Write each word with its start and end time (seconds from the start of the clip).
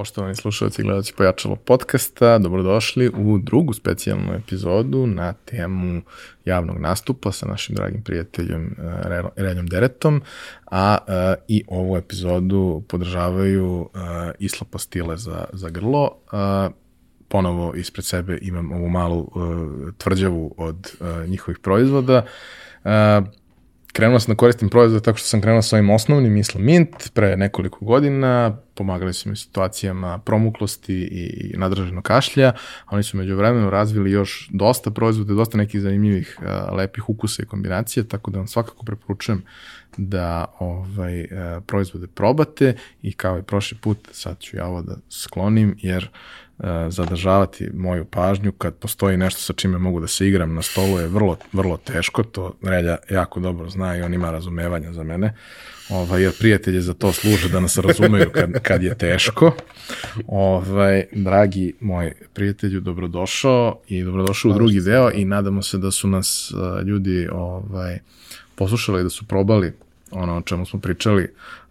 Poštovani 0.00 0.34
slušalci 0.34 0.82
i 0.82 0.84
gledalci 0.84 1.12
Pojačalo 1.16 1.56
podcasta, 1.56 2.38
dobrodošli 2.38 3.08
u 3.08 3.38
drugu 3.38 3.72
specijalnu 3.72 4.34
epizodu 4.34 5.06
na 5.06 5.32
temu 5.32 6.02
javnog 6.44 6.78
nastupa 6.78 7.32
sa 7.32 7.46
našim 7.46 7.76
dragim 7.76 8.02
prijateljem 8.02 8.76
uh, 8.78 9.30
Reljom 9.36 9.66
Deretom, 9.66 10.22
a 10.70 10.98
uh, 11.00 11.14
i 11.48 11.64
ovu 11.68 11.96
epizodu 11.96 12.82
podržavaju 12.88 13.80
uh, 13.80 13.88
Isla 14.38 14.66
Pastile 14.70 15.16
za, 15.16 15.44
za 15.52 15.68
grlo. 15.68 16.16
Ponovo 17.28 17.74
ispred 17.74 18.04
sebe 18.04 18.38
imam 18.42 18.72
ovu 18.72 18.88
malu 18.88 19.30
tvrđavu 19.98 20.54
od 20.56 20.92
njihovih 21.26 21.58
proizvoda. 21.58 22.24
Krenuo 23.92 24.20
sam 24.20 24.34
da 24.34 24.36
koristim 24.36 24.68
proizvod 24.68 25.04
tako 25.04 25.18
što 25.18 25.28
sam 25.28 25.40
krenuo 25.40 25.62
sa 25.62 25.76
ovim 25.76 25.90
osnovnim 25.90 26.36
Isla 26.36 26.60
Mint 26.60 27.10
pre 27.14 27.36
nekoliko 27.36 27.84
godina, 27.84 28.56
pomagali 28.80 29.12
su 29.12 29.28
mi 29.28 29.36
situacijama 29.36 30.18
promuklosti 30.18 30.94
i 30.94 31.52
nadržanog 31.56 32.04
kašlja, 32.04 32.52
oni 32.90 33.02
su 33.02 33.16
među 33.16 33.36
vremenu 33.36 33.70
razvili 33.70 34.10
još 34.10 34.48
dosta 34.52 34.90
proizvode, 34.90 35.34
dosta 35.34 35.58
nekih 35.58 35.80
zanimljivih 35.80 36.38
uh, 36.38 36.76
lepih 36.76 37.08
ukusa 37.08 37.42
i 37.42 37.46
kombinacija, 37.46 38.04
tako 38.04 38.30
da 38.30 38.38
vam 38.38 38.46
svakako 38.46 38.84
preporučujem 38.84 39.42
da 39.96 40.44
ovaj, 40.58 41.20
uh, 41.20 41.28
proizvode 41.66 42.06
probate 42.06 42.76
i 43.02 43.12
kao 43.12 43.38
i 43.38 43.42
prošli 43.42 43.78
put 43.80 43.98
sad 44.12 44.38
ću 44.40 44.56
ja 44.56 44.66
ovo 44.66 44.82
da 44.82 44.96
sklonim 45.08 45.76
jer 45.78 46.10
zadržavati 46.88 47.70
moju 47.74 48.04
pažnju 48.04 48.52
kad 48.52 48.74
postoji 48.74 49.16
nešto 49.16 49.40
sa 49.40 49.52
čime 49.52 49.78
mogu 49.78 50.00
da 50.00 50.06
se 50.06 50.28
igram 50.28 50.54
na 50.54 50.62
stolu 50.62 50.98
je 50.98 51.06
vrlo, 51.06 51.36
vrlo 51.52 51.76
teško, 51.76 52.22
to 52.22 52.54
Relja 52.62 52.96
jako 53.10 53.40
dobro 53.40 53.70
zna 53.70 53.96
i 53.96 54.02
on 54.02 54.14
ima 54.14 54.30
razumevanja 54.30 54.92
za 54.92 55.02
mene, 55.02 55.34
ovaj, 55.90 56.22
jer 56.22 56.32
prijatelji 56.38 56.80
za 56.80 56.94
to 56.94 57.12
služe 57.12 57.48
da 57.48 57.60
nas 57.60 57.78
razumeju 57.78 58.30
kad, 58.34 58.62
kad 58.62 58.82
je 58.82 58.98
teško. 58.98 59.52
Ovaj, 60.26 61.04
dragi 61.12 61.72
moj 61.80 62.12
prijatelju, 62.34 62.80
dobrodošao 62.80 63.80
i 63.88 64.02
dobrodošao 64.02 64.50
u 64.50 64.54
drugi 64.54 64.80
deo 64.80 65.10
i 65.14 65.24
nadamo 65.24 65.62
se 65.62 65.78
da 65.78 65.90
su 65.90 66.08
nas 66.08 66.52
uh, 66.52 66.86
ljudi 66.86 67.28
ovaj, 67.32 67.98
poslušali, 68.54 69.02
da 69.02 69.10
su 69.10 69.26
probali 69.26 69.72
ono 70.10 70.36
o 70.36 70.42
čemu 70.42 70.66
smo 70.66 70.80
pričali 70.80 71.22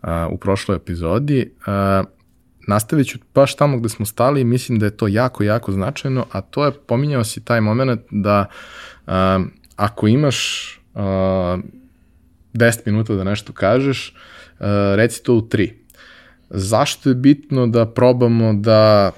uh, 0.02 0.10
u 0.30 0.38
prošloj 0.38 0.78
epizodi. 0.78 1.52
Uh, 1.60 2.19
nastavit 2.70 3.08
ću 3.08 3.18
baš 3.36 3.56
tamo 3.56 3.78
gde 3.78 3.90
smo 3.90 4.06
stali 4.06 4.42
i 4.42 4.44
mislim 4.44 4.80
da 4.80 4.86
je 4.86 4.98
to 4.98 5.08
jako, 5.08 5.44
jako 5.44 5.72
značajno, 5.72 6.26
a 6.32 6.42
to 6.42 6.66
je, 6.66 6.72
pominjao 6.72 7.24
si 7.24 7.46
taj 7.46 7.62
moment 7.62 8.02
da 8.12 8.46
um, 9.08 9.52
ako 9.76 10.08
imaš 10.08 10.40
uh, 10.94 11.02
10 11.02 12.80
minuta 12.86 13.14
da 13.14 13.24
nešto 13.24 13.54
kažeš, 13.54 14.16
uh, 14.60 14.66
reci 14.96 15.24
to 15.24 15.36
u 15.36 15.42
3. 15.42 15.72
Zašto 16.50 17.10
je 17.10 17.16
bitno 17.16 17.68
da 17.68 17.86
probamo 17.86 18.54
da 18.54 19.12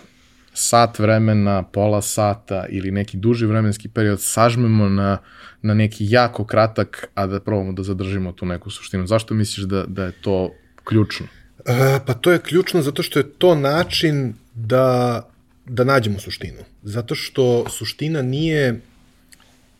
sat 0.54 1.00
vremena, 1.00 1.64
pola 1.64 2.02
sata 2.02 2.66
ili 2.70 2.92
neki 2.92 3.18
duži 3.18 3.46
vremenski 3.46 3.90
period 3.90 4.22
sažmemo 4.22 4.90
na, 4.90 5.18
na 5.62 5.74
neki 5.74 6.06
jako 6.10 6.46
kratak, 6.46 7.08
a 7.16 7.28
da 7.28 7.40
probamo 7.40 7.74
da 7.74 7.84
zadržimo 7.84 8.32
tu 8.32 8.46
neku 8.46 8.70
suštinu. 8.70 9.08
Zašto 9.08 9.34
misliš 9.34 9.66
da, 9.66 9.86
da 9.88 10.06
je 10.06 10.12
to 10.12 10.52
ključno? 10.84 11.28
E, 11.66 12.00
pa 12.06 12.14
to 12.14 12.32
je 12.32 12.40
ključno 12.40 12.82
zato 12.82 13.04
što 13.04 13.20
je 13.20 13.30
to 13.30 13.56
način 13.56 14.34
da, 14.56 15.30
da 15.66 15.84
nađemo 15.84 16.20
suštinu. 16.20 16.64
Zato 16.84 17.16
što 17.16 17.70
suština 17.70 18.22
nije... 18.22 18.82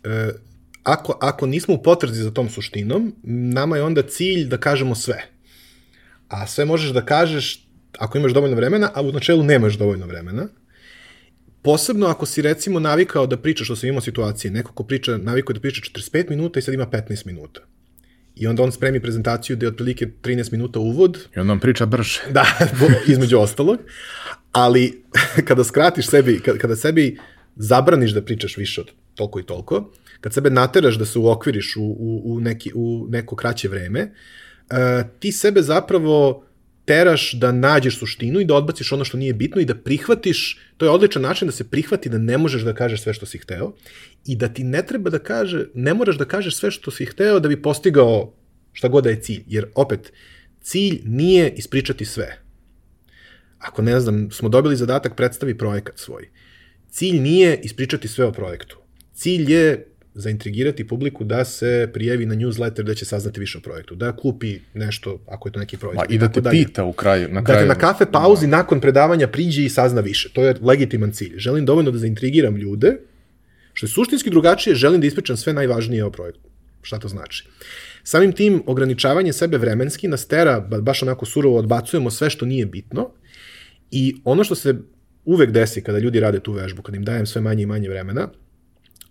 E, 0.04 0.30
ako, 0.84 1.18
ako 1.22 1.46
nismo 1.46 1.74
u 1.74 1.84
potrezi 1.84 2.24
za 2.24 2.32
tom 2.32 2.50
suštinom, 2.50 3.16
nama 3.24 3.78
je 3.78 3.84
onda 3.84 4.02
cilj 4.02 4.48
da 4.48 4.58
kažemo 4.58 4.96
sve. 4.96 5.26
A 6.28 6.48
sve 6.48 6.66
možeš 6.66 6.90
da 6.90 7.06
kažeš 7.06 7.68
ako 7.98 8.18
imaš 8.18 8.32
dovoljno 8.32 8.56
vremena, 8.56 8.92
a 8.94 9.02
u 9.02 9.12
načelu 9.12 9.44
nemaš 9.44 9.74
dovoljno 9.74 10.06
vremena. 10.06 10.48
Posebno 11.62 12.08
ako 12.08 12.26
si 12.26 12.42
recimo 12.42 12.80
navikao 12.80 13.28
da 13.28 13.38
pričaš, 13.38 13.68
što 13.68 13.76
sam 13.76 13.90
imao 13.90 14.02
situacije, 14.02 14.52
neko 14.52 14.74
ko 14.74 14.84
priča, 14.84 15.18
navikao 15.18 15.54
da 15.54 15.60
priča 15.60 15.82
45 15.82 16.30
minuta 16.30 16.60
i 16.60 16.62
sad 16.62 16.74
ima 16.74 16.86
15 16.86 17.26
minuta. 17.26 17.62
I 18.36 18.48
onda 18.48 18.64
on 18.64 18.72
spremi 18.72 19.00
prezentaciju 19.00 19.56
gde 19.56 19.66
je 19.66 19.70
otprilike 19.70 20.08
13 20.22 20.52
minuta 20.52 20.80
uvod. 20.80 21.28
I 21.36 21.40
onda 21.40 21.54
on 21.54 21.60
priča 21.60 21.86
brže. 21.86 22.22
Da, 22.32 22.46
između 23.08 23.38
ostalog. 23.38 23.80
Ali 24.52 25.04
kada 25.48 25.64
skratiš 25.64 26.08
sebi, 26.08 26.40
kada 26.40 26.76
sebi 26.76 27.18
zabraniš 27.56 28.12
da 28.12 28.22
pričaš 28.22 28.58
više 28.58 28.82
od 28.82 28.92
toliko 29.16 29.40
i 29.40 29.44
toliko, 29.44 29.92
kad 30.22 30.34
sebe 30.34 30.50
nateraš 30.50 30.96
da 30.96 31.06
se 31.06 31.20
uokviriš 31.20 31.76
u, 31.76 31.84
u, 31.84 32.22
u, 32.26 32.40
neki, 32.40 32.72
u 32.76 33.08
neko 33.10 33.36
kraće 33.36 33.68
vreme, 33.68 34.12
uh, 34.72 34.78
ti 35.20 35.32
sebe 35.32 35.62
zapravo 35.62 36.46
teraš 36.92 37.34
da 37.34 37.52
nađeš 37.52 38.00
suštinu 38.00 38.40
i 38.40 38.46
da 38.46 38.56
odbaciš 38.56 38.92
ono 38.92 39.06
što 39.06 39.18
nije 39.18 39.34
bitno 39.34 39.62
i 39.62 39.66
da 39.66 39.76
prihvatiš, 39.76 40.60
to 40.78 40.86
je 40.86 40.92
odličan 40.92 41.22
način 41.22 41.48
da 41.48 41.52
se 41.52 41.70
prihvati 41.70 42.10
da 42.10 42.18
ne 42.18 42.38
možeš 42.38 42.66
da 42.68 42.74
kažeš 42.74 43.02
sve 43.02 43.14
što 43.14 43.26
si 43.26 43.38
hteo 43.38 43.72
i 44.26 44.36
da 44.36 44.48
ti 44.48 44.64
ne 44.64 44.82
treba 44.86 45.10
da 45.10 45.20
kaže, 45.20 45.66
ne 45.74 45.94
moraš 45.94 46.18
da 46.18 46.26
kažeš 46.26 46.56
sve 46.56 46.72
što 46.72 46.92
si 46.92 47.06
hteo 47.06 47.40
da 47.40 47.48
bi 47.48 47.62
postigao 47.62 48.34
šta 48.74 48.88
god 48.88 49.04
da 49.04 49.10
je 49.10 49.22
cilj. 49.22 49.44
Jer 49.48 49.70
opet, 49.76 50.12
cilj 50.62 51.02
nije 51.06 51.54
ispričati 51.56 52.06
sve. 52.06 52.42
Ako 53.60 53.82
ne 53.82 54.00
znam, 54.00 54.32
smo 54.32 54.50
dobili 54.50 54.76
zadatak 54.76 55.16
predstavi 55.16 55.58
projekat 55.58 56.00
svoj. 56.00 56.30
Cilj 56.90 57.20
nije 57.20 57.60
ispričati 57.64 58.08
sve 58.08 58.26
o 58.26 58.32
projektu. 58.32 58.78
Cilj 59.14 59.54
je 59.54 59.91
zaintrigirati 60.14 60.88
publiku 60.88 61.24
da 61.24 61.46
se 61.46 61.90
prijavi 61.94 62.26
na 62.26 62.36
newsletter 62.36 62.84
da 62.84 62.94
će 62.94 63.06
saznati 63.06 63.40
više 63.40 63.58
o 63.58 63.62
projektu, 63.62 63.96
da 63.96 64.16
kupi 64.16 64.60
nešto 64.74 65.20
ako 65.28 65.48
je 65.48 65.54
to 65.54 65.60
neki 65.60 65.78
proizvod. 65.78 66.10
Ma, 66.10 66.16
I 66.16 66.18
da 66.18 66.28
te 66.28 66.42
dalje. 66.42 66.66
pita 66.66 66.84
u 66.84 66.94
kraju. 66.94 67.28
Na 67.32 67.44
kraju. 67.44 67.68
Dakle, 67.68 67.68
na 67.68 67.76
kafe 67.76 68.06
pauzi 68.12 68.48
da. 68.48 68.58
nakon 68.58 68.82
predavanja 68.82 69.28
priđe 69.28 69.64
i 69.64 69.70
sazna 69.70 70.02
više. 70.02 70.30
To 70.34 70.44
je 70.44 70.56
legitiman 70.62 71.12
cilj. 71.12 71.34
Želim 71.38 71.66
dovoljno 71.66 71.92
da 71.92 71.98
zaintrigiram 71.98 72.56
ljude, 72.56 72.98
što 73.74 73.86
je 73.86 73.90
suštinski 73.90 74.30
drugačije, 74.30 74.76
želim 74.76 75.02
da 75.02 75.08
ispričam 75.08 75.38
sve 75.38 75.54
najvažnije 75.54 76.04
o 76.04 76.12
projektu. 76.12 76.50
Šta 76.82 77.00
to 77.00 77.08
znači? 77.08 77.48
Samim 78.04 78.32
tim, 78.32 78.64
ograničavanje 78.66 79.34
sebe 79.34 79.58
vremenski 79.58 80.08
nas 80.08 80.26
tera, 80.26 80.60
baš 80.60 81.04
onako 81.04 81.26
surovo 81.26 81.58
odbacujemo 81.58 82.12
sve 82.12 82.30
što 82.30 82.46
nije 82.46 82.66
bitno 82.66 83.10
i 83.92 84.16
ono 84.24 84.44
što 84.44 84.56
se 84.56 84.76
uvek 85.26 85.52
desi 85.52 85.82
kada 85.84 86.00
ljudi 86.00 86.20
rade 86.20 86.40
tu 86.40 86.52
vežbu, 86.52 86.82
kada 86.82 86.98
im 86.98 87.04
dajem 87.04 87.26
sve 87.26 87.42
manje 87.42 87.64
i 87.64 87.66
manje 87.66 87.90
vremena, 87.90 88.30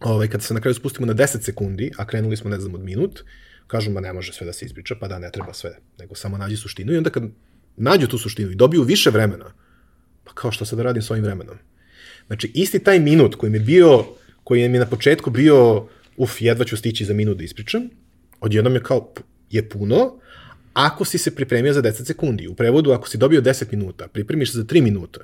ovaj, 0.00 0.28
kada 0.28 0.42
se 0.42 0.54
na 0.54 0.60
kraju 0.60 0.74
spustimo 0.74 1.06
na 1.06 1.14
10 1.14 1.42
sekundi, 1.42 1.90
a 1.96 2.06
krenuli 2.06 2.36
smo, 2.36 2.50
ne 2.50 2.60
znam, 2.60 2.74
od 2.74 2.80
minut, 2.80 3.24
kažu, 3.66 3.90
ma 3.90 4.00
ne 4.00 4.12
može 4.12 4.32
sve 4.32 4.46
da 4.46 4.52
se 4.52 4.66
ispriča, 4.66 4.94
pa 5.00 5.08
da, 5.08 5.18
ne 5.18 5.30
treba 5.30 5.52
sve, 5.52 5.78
nego 5.98 6.14
samo 6.14 6.38
nađi 6.38 6.56
suštinu 6.56 6.92
i 6.92 6.96
onda 6.96 7.10
kad 7.10 7.22
nađu 7.76 8.06
tu 8.06 8.18
suštinu 8.18 8.50
i 8.50 8.54
dobiju 8.54 8.82
više 8.82 9.10
vremena, 9.10 9.52
pa 10.24 10.32
kao 10.32 10.52
što 10.52 10.64
sad 10.64 10.76
da 10.76 10.82
radim 10.82 11.02
s 11.02 11.10
ovim 11.10 11.24
vremenom. 11.24 11.58
Znači, 12.26 12.50
isti 12.54 12.78
taj 12.78 13.00
minut 13.00 13.34
koji 13.34 13.50
mi 13.50 13.58
je 13.58 13.64
bio, 13.64 14.04
koji 14.44 14.68
mi 14.68 14.76
je 14.76 14.80
na 14.80 14.86
početku 14.86 15.30
bio, 15.30 15.86
uf, 16.16 16.42
jedva 16.42 16.64
ću 16.64 16.76
stići 16.76 17.04
za 17.04 17.14
minut 17.14 17.38
da 17.38 17.44
ispričam, 17.44 17.88
odjednom 18.40 18.74
je 18.74 18.82
kao, 18.82 19.12
je 19.50 19.68
puno, 19.68 20.20
ako 20.72 21.04
si 21.04 21.18
se 21.18 21.34
pripremio 21.34 21.72
za 21.72 21.82
10 21.82 22.06
sekundi. 22.06 22.48
U 22.48 22.54
prevodu, 22.54 22.92
ako 22.92 23.08
si 23.08 23.18
dobio 23.18 23.40
10 23.40 23.72
minuta, 23.72 24.08
pripremiš 24.08 24.52
se 24.52 24.58
za 24.58 24.64
3 24.64 24.82
minuta, 24.82 25.20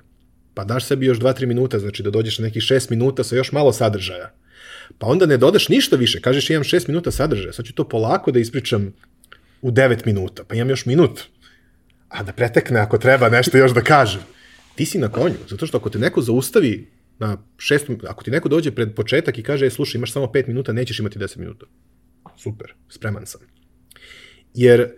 pa 0.55 0.65
daš 0.65 0.87
sebi 0.87 1.07
još 1.07 1.19
2-3 1.19 1.47
minuta, 1.47 1.79
znači 1.79 2.03
da 2.03 2.11
dođeš 2.11 2.39
na 2.39 2.45
nekih 2.45 2.63
6 2.63 2.91
minuta 2.91 3.25
sa 3.25 3.37
još 3.37 3.53
malo 3.53 3.73
sadržaja. 3.73 4.33
Pa 4.99 5.07
onda 5.07 5.27
ne 5.27 5.37
dodaš 5.37 5.69
ništa 5.69 5.97
više, 5.97 6.21
kažeš 6.21 6.51
imam 6.51 6.63
6 6.63 6.89
minuta 6.89 7.11
sadržaja, 7.11 7.53
sad 7.53 7.65
ću 7.65 7.75
to 7.75 7.89
polako 7.89 8.33
da 8.33 8.39
ispričam 8.39 8.93
u 9.63 9.71
9 9.71 10.07
minuta, 10.07 10.45
pa 10.45 10.55
imam 10.55 10.71
još 10.71 10.87
minut. 10.87 11.21
A 12.09 12.23
da 12.23 12.33
pretekne 12.33 12.81
ako 12.81 12.99
treba 12.99 13.29
nešto 13.29 13.59
još 13.59 13.73
da 13.73 13.81
kažem. 13.81 14.21
Ti 14.75 14.87
si 14.87 14.99
na 14.99 15.09
konju, 15.09 15.37
zato 15.49 15.67
što 15.67 15.79
ako 15.79 15.91
te 15.91 15.99
neko 15.99 16.23
zaustavi 16.23 16.91
na 17.19 17.37
6 17.57 18.07
ako 18.09 18.25
ti 18.25 18.31
neko 18.31 18.49
dođe 18.49 18.71
pred 18.71 18.95
početak 18.95 19.39
i 19.39 19.43
kaže, 19.43 19.67
e, 19.67 19.71
slušaj, 19.71 19.99
imaš 19.99 20.13
samo 20.13 20.27
5 20.27 20.49
minuta, 20.49 20.73
nećeš 20.73 20.99
imati 20.99 21.19
10 21.19 21.39
minuta 21.39 21.67
super, 22.39 22.75
spreman 22.89 23.27
sam. 23.27 23.41
Jer, 24.55 24.81
e, 24.81 24.91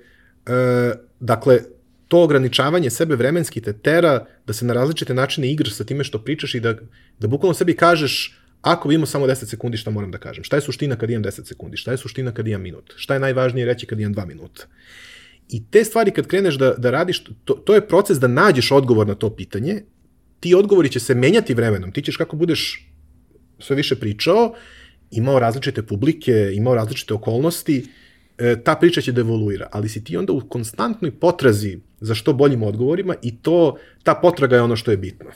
dakle, 1.20 1.60
to 2.08 2.22
ograničavanje 2.22 2.90
sebe 2.90 3.16
vremenski 3.16 3.60
te 3.60 3.72
tera 3.72 4.26
da 4.46 4.52
se 4.52 4.64
na 4.64 4.74
različite 4.74 5.14
načine 5.14 5.52
igraš 5.52 5.74
sa 5.74 5.84
time 5.84 6.04
što 6.04 6.18
pričaš 6.24 6.54
i 6.54 6.60
da, 6.60 6.74
da 7.18 7.28
bukvalno 7.28 7.54
sebi 7.54 7.76
kažeš 7.76 8.40
ako 8.62 8.92
imamo 8.92 9.06
samo 9.06 9.26
10 9.26 9.44
sekundi 9.44 9.76
šta 9.76 9.90
moram 9.90 10.10
da 10.10 10.18
kažem. 10.18 10.44
Šta 10.44 10.56
je 10.56 10.62
suština 10.62 10.96
kad 10.96 11.10
imam 11.10 11.24
10 11.24 11.46
sekundi? 11.48 11.76
Šta 11.76 11.90
je 11.90 11.96
suština 11.96 12.32
kad 12.32 12.48
imam 12.48 12.62
minut? 12.62 12.94
Šta 12.96 13.14
je 13.14 13.20
najvažnije 13.20 13.66
reći 13.66 13.86
kad 13.86 14.00
imam 14.00 14.14
2 14.14 14.26
minuta? 14.26 14.66
I 15.48 15.64
te 15.70 15.84
stvari 15.84 16.10
kad 16.10 16.26
kreneš 16.26 16.54
da, 16.54 16.74
da 16.78 16.90
radiš, 16.90 17.24
to, 17.44 17.54
to 17.54 17.74
je 17.74 17.88
proces 17.88 18.18
da 18.18 18.26
nađeš 18.26 18.72
odgovor 18.72 19.06
na 19.06 19.14
to 19.14 19.30
pitanje, 19.36 19.82
ti 20.40 20.54
odgovori 20.54 20.88
će 20.88 21.00
se 21.00 21.14
menjati 21.14 21.54
vremenom. 21.54 21.92
Ti 21.92 22.02
ćeš 22.02 22.16
kako 22.16 22.36
budeš 22.36 22.90
sve 23.58 23.76
više 23.76 23.96
pričao, 23.96 24.54
imao 25.10 25.38
različite 25.38 25.82
publike, 25.82 26.50
imao 26.54 26.74
različite 26.74 27.14
okolnosti, 27.14 27.86
e, 28.38 28.56
ta 28.64 28.74
priča 28.74 29.00
će 29.00 29.12
da 29.12 29.20
evoluira, 29.20 29.68
ali 29.72 29.88
si 29.88 30.04
ti 30.04 30.16
onda 30.16 30.32
u 30.32 30.40
konstantnoj 30.48 31.10
potrazi 31.10 31.78
za 32.00 32.14
što 32.14 32.32
boljim 32.32 32.62
odgovorima 32.62 33.14
i 33.22 33.36
to, 33.36 33.76
ta 34.02 34.14
potraga 34.14 34.56
je 34.56 34.62
ono 34.62 34.76
što 34.76 34.90
je 34.90 34.96
bitno. 34.96 35.30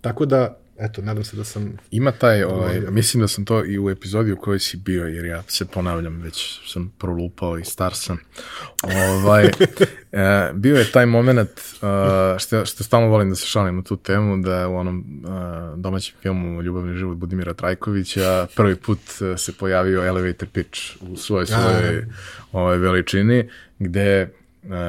Tako 0.00 0.26
da, 0.26 0.60
eto, 0.78 1.02
nadam 1.02 1.24
se 1.24 1.36
da 1.36 1.44
sam... 1.44 1.76
Ima 1.90 2.12
taj, 2.12 2.42
ovaj, 2.42 2.80
mislim 2.90 3.20
da 3.20 3.28
sam 3.28 3.44
to 3.44 3.64
i 3.64 3.78
u 3.78 3.90
epizodi 3.90 4.32
u 4.32 4.36
kojoj 4.36 4.58
si 4.58 4.76
bio, 4.76 5.06
jer 5.06 5.24
ja 5.24 5.42
se 5.48 5.64
ponavljam, 5.64 6.20
već 6.22 6.60
sam 6.66 6.92
prolupao 6.98 7.58
i 7.58 7.64
star 7.64 7.94
sam. 7.94 8.18
Ovaj, 8.82 9.44
e, 10.12 10.50
bio 10.54 10.76
je 10.76 10.90
taj 10.92 11.06
moment, 11.06 11.50
uh, 11.50 12.38
što, 12.38 12.66
što 12.66 12.84
stalno 12.84 13.08
volim 13.08 13.30
da 13.30 13.36
se 13.36 13.46
šalim 13.46 13.76
na 13.76 13.82
tu 13.82 13.96
temu, 13.96 14.42
da 14.42 14.68
u 14.68 14.76
onom 14.76 15.22
uh, 15.24 15.78
domaćem 15.78 16.14
filmu 16.22 16.62
Ljubavni 16.62 16.96
život 16.96 17.16
Budimira 17.16 17.54
Trajkovića 17.54 18.46
prvi 18.56 18.76
put 18.76 19.00
se 19.36 19.52
pojavio 19.52 20.04
elevator 20.04 20.48
pitch 20.48 20.80
u 21.00 21.16
svojoj 21.16 21.46
svojoj 21.46 22.06
ovaj, 22.52 22.78
veličini, 22.78 23.50
gde 23.78 24.37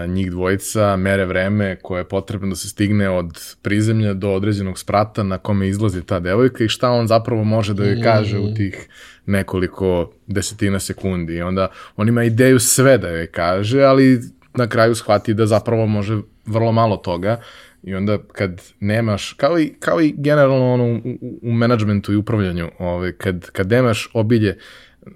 njih 0.08 0.32
dvojica 0.32 0.96
mere 0.96 1.26
vreme 1.26 1.76
koje 1.76 2.00
je 2.00 2.08
potrebno 2.08 2.50
da 2.50 2.56
se 2.56 2.70
stigne 2.70 3.10
od 3.10 3.56
prizemlja 3.62 4.14
do 4.14 4.32
određenog 4.34 4.80
sprata 4.80 5.24
na 5.24 5.38
kome 5.38 5.68
izlazi 5.68 6.04
ta 6.04 6.20
devojka 6.20 6.64
i 6.64 6.68
šta 6.70 6.92
on 6.92 7.08
zapravo 7.08 7.44
može 7.44 7.74
da 7.74 7.86
joj 7.86 8.02
kaže 8.04 8.40
u 8.40 8.54
tih 8.54 8.88
nekoliko 9.26 10.12
desetina 10.28 10.80
sekundi. 10.80 11.36
I 11.36 11.42
onda 11.42 11.68
on 11.96 12.08
ima 12.08 12.24
ideju 12.24 12.60
sve 12.60 12.98
da 12.98 13.10
joj 13.10 13.28
kaže, 13.28 13.82
ali 13.82 14.22
na 14.54 14.68
kraju 14.68 14.96
shvati 14.96 15.34
da 15.34 15.46
zapravo 15.46 15.86
može 15.86 16.18
vrlo 16.46 16.72
malo 16.72 16.98
toga 16.98 17.42
i 17.84 17.96
onda 17.96 18.18
kad 18.32 18.62
nemaš, 18.80 19.34
kao 19.34 19.60
i, 19.60 19.74
kao 19.80 20.02
i 20.02 20.14
generalno 20.18 20.74
ono 20.74 20.84
u, 20.84 21.00
u 21.42 21.54
menadžmentu 21.54 22.14
i 22.14 22.16
upravljanju, 22.16 22.70
ovaj, 22.80 23.12
kad, 23.12 23.52
kad 23.52 23.70
nemaš 23.70 24.10
obilje 24.14 24.58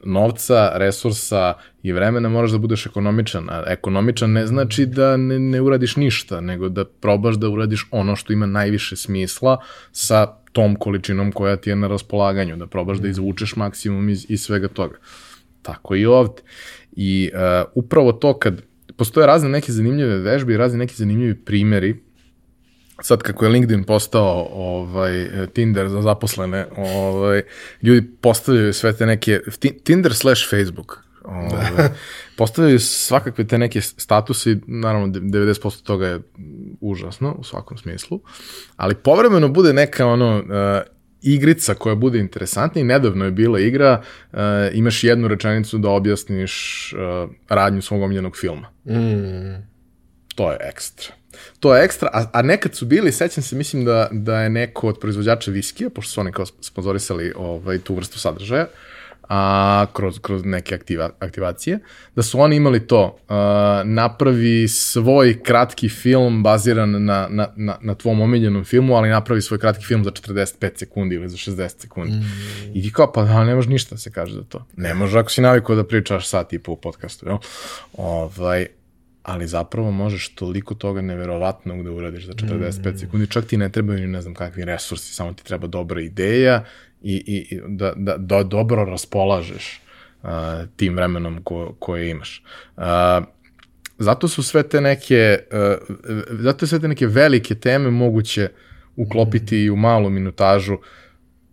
novca, 0.04 0.72
resursa 0.76 1.54
i 1.84 1.92
vremena 1.92 2.30
moraš 2.30 2.52
da 2.52 2.58
budeš 2.58 2.86
ekonomičan. 2.86 3.50
A 3.50 3.64
ekonomičan 3.68 4.32
ne 4.32 4.48
znači 4.48 4.86
da 4.86 5.18
ne, 5.18 5.40
ne 5.40 5.62
uradiš 5.62 5.96
ništa, 5.96 6.42
nego 6.42 6.70
da 6.70 6.86
probaš 6.86 7.36
da 7.36 7.50
uradiš 7.50 7.88
ono 7.92 8.16
što 8.16 8.34
ima 8.34 8.46
najviše 8.46 8.96
smisla 8.96 9.58
sa 9.92 10.26
tom 10.52 10.76
količinom 10.76 11.32
koja 11.32 11.56
ti 11.56 11.70
je 11.70 11.76
na 11.76 11.88
raspolaganju, 11.88 12.56
da 12.56 12.68
probaš 12.68 12.98
da 12.98 13.08
izvučeš 13.08 13.56
maksimum 13.56 14.10
iz, 14.10 14.26
iz 14.30 14.42
svega 14.42 14.68
toga. 14.68 14.98
Tako 15.62 15.96
i 15.96 16.06
ovde. 16.06 16.42
I 16.92 17.32
uh, 17.34 17.72
upravo 17.76 18.12
to 18.12 18.40
kad 18.40 18.62
postoje 18.98 19.28
razne 19.28 19.50
neke 19.50 19.72
zanimljive 19.72 20.18
vežbe 20.18 20.54
i 20.54 20.58
razne 20.58 20.78
neki 20.78 20.96
zanimljivi 20.96 21.36
primeri 21.36 22.04
sad 23.04 23.22
kako 23.22 23.46
je 23.46 23.52
LinkedIn 23.52 23.84
postao 23.84 24.48
ovaj 24.52 25.28
Tinder 25.54 25.90
za 25.90 26.02
zaposlene, 26.02 26.66
ovaj 26.78 27.42
ljudi 27.82 28.08
postavljaju 28.22 28.74
sve 28.74 28.94
te 28.94 29.06
neke 29.06 29.40
Tinder 29.84 30.16
slash 30.16 30.50
Facebook. 30.50 31.04
Ovaj, 31.24 31.90
postavljaju 32.38 32.80
svakakve 32.80 33.48
te 33.48 33.58
neke 33.58 33.82
statuse, 33.82 34.58
naravno 34.68 35.08
90% 35.08 35.84
toga 35.84 36.08
je 36.08 36.20
užasno 36.82 37.36
u 37.40 37.44
svakom 37.44 37.78
smislu, 37.78 38.20
ali 38.76 38.96
povremeno 38.96 39.48
bude 39.48 39.74
neka 39.74 40.06
ono 40.06 40.38
uh, 40.38 40.44
igrica 41.22 41.74
koja 41.74 41.96
bude 41.96 42.20
interesantna 42.20 42.82
i 42.82 42.84
nedavno 42.84 43.26
je 43.26 43.32
bila 43.32 43.60
igra, 43.60 44.02
uh, 44.32 44.40
imaš 44.74 45.04
jednu 45.04 45.28
rečenicu 45.28 45.78
da 45.78 45.90
objasniš 45.90 46.94
uh, 46.94 47.30
radnju 47.50 47.82
svog 47.82 48.02
omiljenog 48.02 48.38
filma. 48.38 48.68
Mm. 48.86 49.64
To 50.36 50.52
je 50.52 50.58
ekstra 50.62 51.14
to 51.60 51.76
je 51.76 51.84
ekstra, 51.84 52.10
a, 52.14 52.26
a 52.34 52.42
nekad 52.42 52.76
su 52.76 52.86
bili, 52.86 53.12
sećam 53.12 53.44
se, 53.44 53.56
mislim 53.56 53.86
da, 53.86 54.08
da 54.12 54.42
je 54.42 54.50
neko 54.50 54.88
od 54.88 55.00
proizvođača 55.00 55.52
viskija, 55.52 55.90
pošto 55.90 56.12
su 56.12 56.22
oni 56.22 56.32
kao 56.32 56.46
sponzorisali 56.46 57.34
ovaj, 57.36 57.80
tu 57.80 57.96
vrstu 57.96 58.20
sadržaja, 58.20 58.66
a, 59.30 59.86
kroz, 59.94 60.20
kroz 60.20 60.46
neke 60.46 60.76
aktiva, 60.76 61.10
aktivacije, 61.20 61.80
da 62.16 62.24
su 62.24 62.40
oni 62.40 62.56
imali 62.56 62.88
to, 62.88 63.18
a, 63.30 63.82
napravi 63.86 64.68
svoj 64.68 65.40
kratki 65.44 65.90
film 65.90 66.44
baziran 66.44 66.92
na, 66.92 67.28
na, 67.30 67.48
na, 67.56 67.78
na 67.82 67.96
tvom 67.96 68.22
omiljenom 68.22 68.66
filmu, 68.66 68.96
ali 68.96 69.10
napravi 69.10 69.42
svoj 69.42 69.60
kratki 69.60 69.86
film 69.86 70.04
za 70.04 70.12
45 70.12 70.78
sekundi 70.78 71.16
ili 71.16 71.30
za 71.30 71.38
60 71.38 71.82
sekundi. 71.82 72.14
Mm. 72.14 72.72
I 72.74 72.82
ti 72.82 72.92
kao, 72.94 73.12
pa 73.12 73.24
da, 73.24 73.44
ne 73.44 73.56
može 73.56 73.70
ništa 73.70 73.96
da 73.96 74.00
se 74.00 74.12
kaže 74.12 74.34
za 74.34 74.44
to. 74.44 74.66
Ne 74.78 74.94
može 74.94 75.20
ako 75.20 75.30
si 75.32 75.42
navikao 75.42 75.76
da 75.76 75.84
pričaš 75.84 76.28
sat 76.28 76.54
i 76.54 76.60
po 76.60 76.72
u 76.72 76.76
podcastu, 76.76 77.26
jel? 77.26 77.38
Ovaj, 77.98 78.68
ali 79.24 79.48
zapravo 79.48 79.92
možeš 79.92 80.30
toliko 80.30 80.76
toga 80.76 81.02
neverovatnog 81.02 81.84
da 81.84 81.92
uradiš 81.92 82.26
za 82.26 82.34
45 82.34 82.94
mm. 82.94 82.98
sekundi, 82.98 83.28
čak 83.28 83.46
ti 83.46 83.58
ne 83.58 83.70
trebaju 83.70 84.00
ni 84.00 84.08
ne 84.08 84.22
znam 84.22 84.34
kakvi 84.34 84.66
resursi, 84.66 85.14
samo 85.14 85.34
ti 85.34 85.44
treba 85.44 85.68
dobra 85.68 86.02
ideja 86.02 86.66
i, 87.02 87.14
i, 87.16 87.56
i 87.56 87.62
da, 87.68 87.94
da, 87.96 88.18
da 88.18 88.44
dobro 88.44 88.86
raspolažeš 88.86 89.82
uh, 90.24 90.30
tim 90.76 90.96
vremenom 90.96 91.44
ko, 91.44 91.76
koje 91.80 92.10
imaš. 92.10 92.44
Uh, 92.78 92.84
zato 93.98 94.28
su 94.28 94.44
sve 94.44 94.64
te 94.64 94.82
neke, 94.82 95.40
uh, 95.52 95.98
zato 96.30 96.68
sve 96.68 96.80
te 96.80 96.88
neke 96.88 97.08
velike 97.08 97.56
teme 97.56 97.90
moguće 97.90 98.50
uklopiti 98.96 99.56
mm. 99.56 99.60
i 99.60 99.70
u 99.70 99.76
malu 99.76 100.10
minutažu 100.10 100.78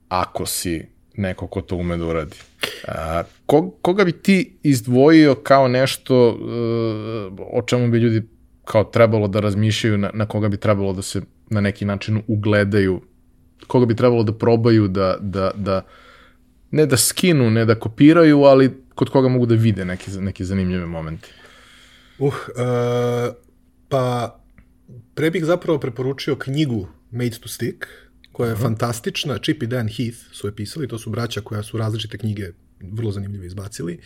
ako 0.09 0.47
si 0.47 0.87
neko 1.21 1.47
ko 1.47 1.61
to 1.61 1.77
ume 1.77 1.97
da 1.97 2.07
uradi. 2.07 2.37
A, 2.89 3.23
ko, 3.47 3.71
koga 3.83 4.05
bi 4.05 4.13
ti 4.13 4.57
izdvojio 4.63 5.35
kao 5.35 5.69
nešto 5.69 6.29
uh, 6.29 7.49
o 7.53 7.63
čemu 7.67 7.91
bi 7.91 7.99
ljudi 7.99 8.23
kao 8.65 8.85
trebalo 8.85 9.29
da 9.29 9.41
razmišljaju, 9.41 9.99
na, 9.99 10.11
na 10.15 10.27
koga 10.27 10.49
bi 10.49 10.57
trebalo 10.57 10.93
da 10.93 11.03
se 11.03 11.23
na 11.51 11.61
neki 11.61 11.85
način 11.85 12.23
ugledaju, 12.27 13.01
koga 13.67 13.87
bi 13.87 13.97
trebalo 13.97 14.23
da 14.23 14.33
probaju 14.33 14.89
da, 14.89 15.17
da, 15.21 15.51
da 15.55 15.83
ne 16.71 16.87
da 16.87 16.97
skinu, 16.97 17.51
ne 17.51 17.65
da 17.65 17.75
kopiraju, 17.75 18.43
ali 18.43 18.71
kod 18.95 19.11
koga 19.11 19.29
mogu 19.29 19.47
da 19.47 19.55
vide 19.55 19.85
neke, 19.85 20.11
neke 20.11 20.45
zanimljive 20.45 20.87
momente? 20.87 21.29
Uh, 22.19 22.35
uh 22.35 23.35
pa 23.91 24.39
pre 25.15 25.31
bih 25.31 25.45
zapravo 25.45 25.79
preporučio 25.79 26.37
knjigu 26.37 26.89
Made 27.11 27.37
to 27.41 27.49
Stick, 27.49 27.87
koja 28.41 28.49
je 28.49 28.55
uh 28.55 28.59
-huh. 28.59 28.63
fantastična. 28.63 29.39
Chip 29.39 29.63
i 29.63 29.67
Dan 29.67 29.89
Heath 29.89 30.19
su 30.33 30.47
je 30.47 30.57
pisali, 30.57 30.89
to 30.89 30.99
su 30.99 31.11
braća 31.11 31.41
koja 31.41 31.63
su 31.63 31.79
različite 31.79 32.19
knjige 32.19 32.49
vrlo 32.81 33.13
zanimljivo 33.13 33.45
izbacili. 33.45 33.99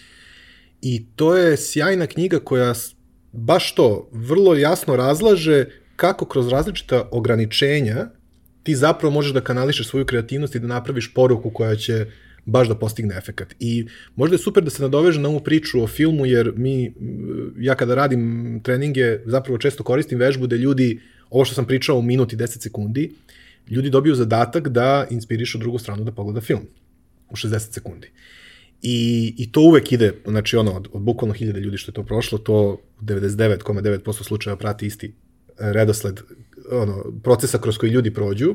I 0.82 1.04
to 1.16 1.36
je 1.36 1.56
sjajna 1.56 2.06
knjiga 2.06 2.38
koja 2.38 2.74
baš 3.32 3.74
to 3.74 4.08
vrlo 4.12 4.54
jasno 4.54 4.96
razlaže 4.96 5.64
kako 5.96 6.24
kroz 6.24 6.48
različita 6.48 7.08
ograničenja 7.12 8.08
ti 8.62 8.74
zapravo 8.74 9.14
možeš 9.14 9.32
da 9.32 9.40
kanališeš 9.40 9.88
svoju 9.88 10.06
kreativnost 10.06 10.54
i 10.54 10.58
da 10.58 10.66
napraviš 10.66 11.14
poruku 11.14 11.50
koja 11.50 11.76
će 11.76 12.06
baš 12.44 12.68
da 12.68 12.74
postigne 12.74 13.16
efekat. 13.16 13.54
I 13.60 13.86
možda 14.16 14.34
je 14.34 14.38
super 14.38 14.64
da 14.64 14.70
se 14.70 14.82
nadoveže 14.82 15.20
na 15.20 15.28
ovu 15.28 15.40
priču 15.40 15.82
o 15.82 15.86
filmu, 15.86 16.26
jer 16.26 16.52
mi, 16.56 16.94
ja 17.58 17.74
kada 17.74 17.94
radim 17.94 18.60
treninge, 18.64 19.18
zapravo 19.26 19.58
često 19.58 19.84
koristim 19.84 20.18
vežbu 20.18 20.46
da 20.46 20.56
ljudi, 20.56 21.00
ovo 21.30 21.44
što 21.44 21.54
sam 21.54 21.66
pričao 21.66 21.98
u 21.98 22.02
minuti 22.02 22.36
10 22.36 22.62
sekundi, 22.62 23.12
ljudi 23.70 23.90
dobiju 23.90 24.14
zadatak 24.14 24.68
da 24.68 25.06
inspirišu 25.10 25.58
drugu 25.58 25.78
stranu 25.78 26.04
da 26.04 26.12
pogleda 26.12 26.40
film 26.40 26.66
u 27.30 27.36
60 27.36 27.58
sekundi. 27.58 28.10
I, 28.82 29.34
I 29.38 29.52
to 29.52 29.60
uvek 29.60 29.92
ide, 29.92 30.12
znači 30.26 30.56
ono, 30.56 30.72
od, 30.72 30.88
od 30.92 31.02
bukvalno 31.02 31.34
hiljade 31.34 31.60
ljudi 31.60 31.78
što 31.78 31.90
je 31.90 31.94
to 31.94 32.02
prošlo, 32.02 32.38
to 32.38 32.80
99,9% 33.00 34.24
slučajeva 34.24 34.58
prati 34.58 34.86
isti 34.86 35.14
redosled 35.58 36.20
ono, 36.70 37.04
procesa 37.22 37.58
kroz 37.58 37.78
koji 37.78 37.90
ljudi 37.90 38.14
prođu, 38.14 38.54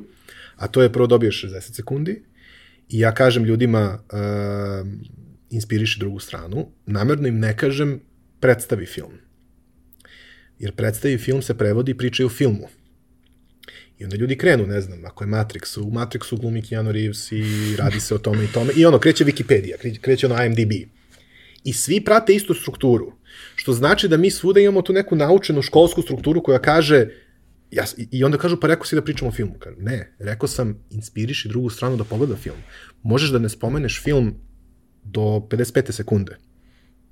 a 0.55 0.67
to 0.67 0.81
je 0.81 0.93
prvo 0.93 1.07
dobiješ 1.07 1.45
60 1.45 1.75
sekundi 1.75 2.23
i 2.89 2.99
ja 2.99 3.13
kažem 3.13 3.43
ljudima 3.43 3.99
uh, 3.99 4.87
inspiriši 5.49 5.99
drugu 5.99 6.19
stranu, 6.19 6.67
namerno 6.85 7.27
im 7.27 7.39
ne 7.39 7.57
kažem 7.57 7.99
predstavi 8.39 8.85
film. 8.85 9.13
Jer 10.59 10.75
predstavi 10.75 11.17
film 11.17 11.41
se 11.41 11.57
prevodi 11.57 11.91
i 11.91 11.97
pričaju 11.97 12.29
filmu. 12.29 12.67
I 13.99 14.03
onda 14.03 14.17
ljudi 14.17 14.37
krenu, 14.37 14.67
ne 14.67 14.81
znam, 14.81 15.05
ako 15.05 15.23
je 15.23 15.27
Matrix, 15.27 15.79
u 15.79 15.91
Matrixu 15.91 16.39
glumi 16.39 16.61
Keanu 16.61 16.91
Reeves 16.91 17.31
i 17.31 17.75
radi 17.77 17.99
se 17.99 18.15
o 18.15 18.17
tome 18.17 18.43
i 18.43 18.47
tome, 18.47 18.73
i 18.75 18.85
ono, 18.85 18.99
kreće 18.99 19.25
Wikipedia, 19.25 19.99
kreće 20.01 20.27
ono 20.27 20.45
IMDb. 20.45 20.71
I 21.63 21.73
svi 21.73 22.01
prate 22.01 22.33
istu 22.33 22.53
strukturu, 22.53 23.13
što 23.55 23.73
znači 23.73 24.07
da 24.07 24.17
mi 24.17 24.31
svuda 24.31 24.59
imamo 24.59 24.81
tu 24.81 24.93
neku 24.93 25.15
naučenu 25.15 25.61
školsku 25.61 26.01
strukturu 26.01 26.43
koja 26.43 26.59
kaže, 26.59 27.07
ja, 27.71 27.83
i 28.11 28.23
onda 28.23 28.37
kažu, 28.37 28.59
pa 28.59 28.67
rekao 28.67 28.85
si 28.85 28.95
da 28.95 29.01
pričamo 29.01 29.29
o 29.29 29.31
filmu. 29.31 29.53
Kažu, 29.59 29.75
ne, 29.79 30.15
rekao 30.19 30.47
sam, 30.47 30.85
inspiriši 30.89 31.47
drugu 31.47 31.69
stranu 31.69 31.97
da 31.97 32.03
pogleda 32.03 32.35
film. 32.35 32.57
Možeš 33.03 33.29
da 33.29 33.39
ne 33.39 33.49
spomeneš 33.49 34.03
film 34.03 34.35
do 35.03 35.21
55. 35.21 35.91
sekunde. 35.91 36.37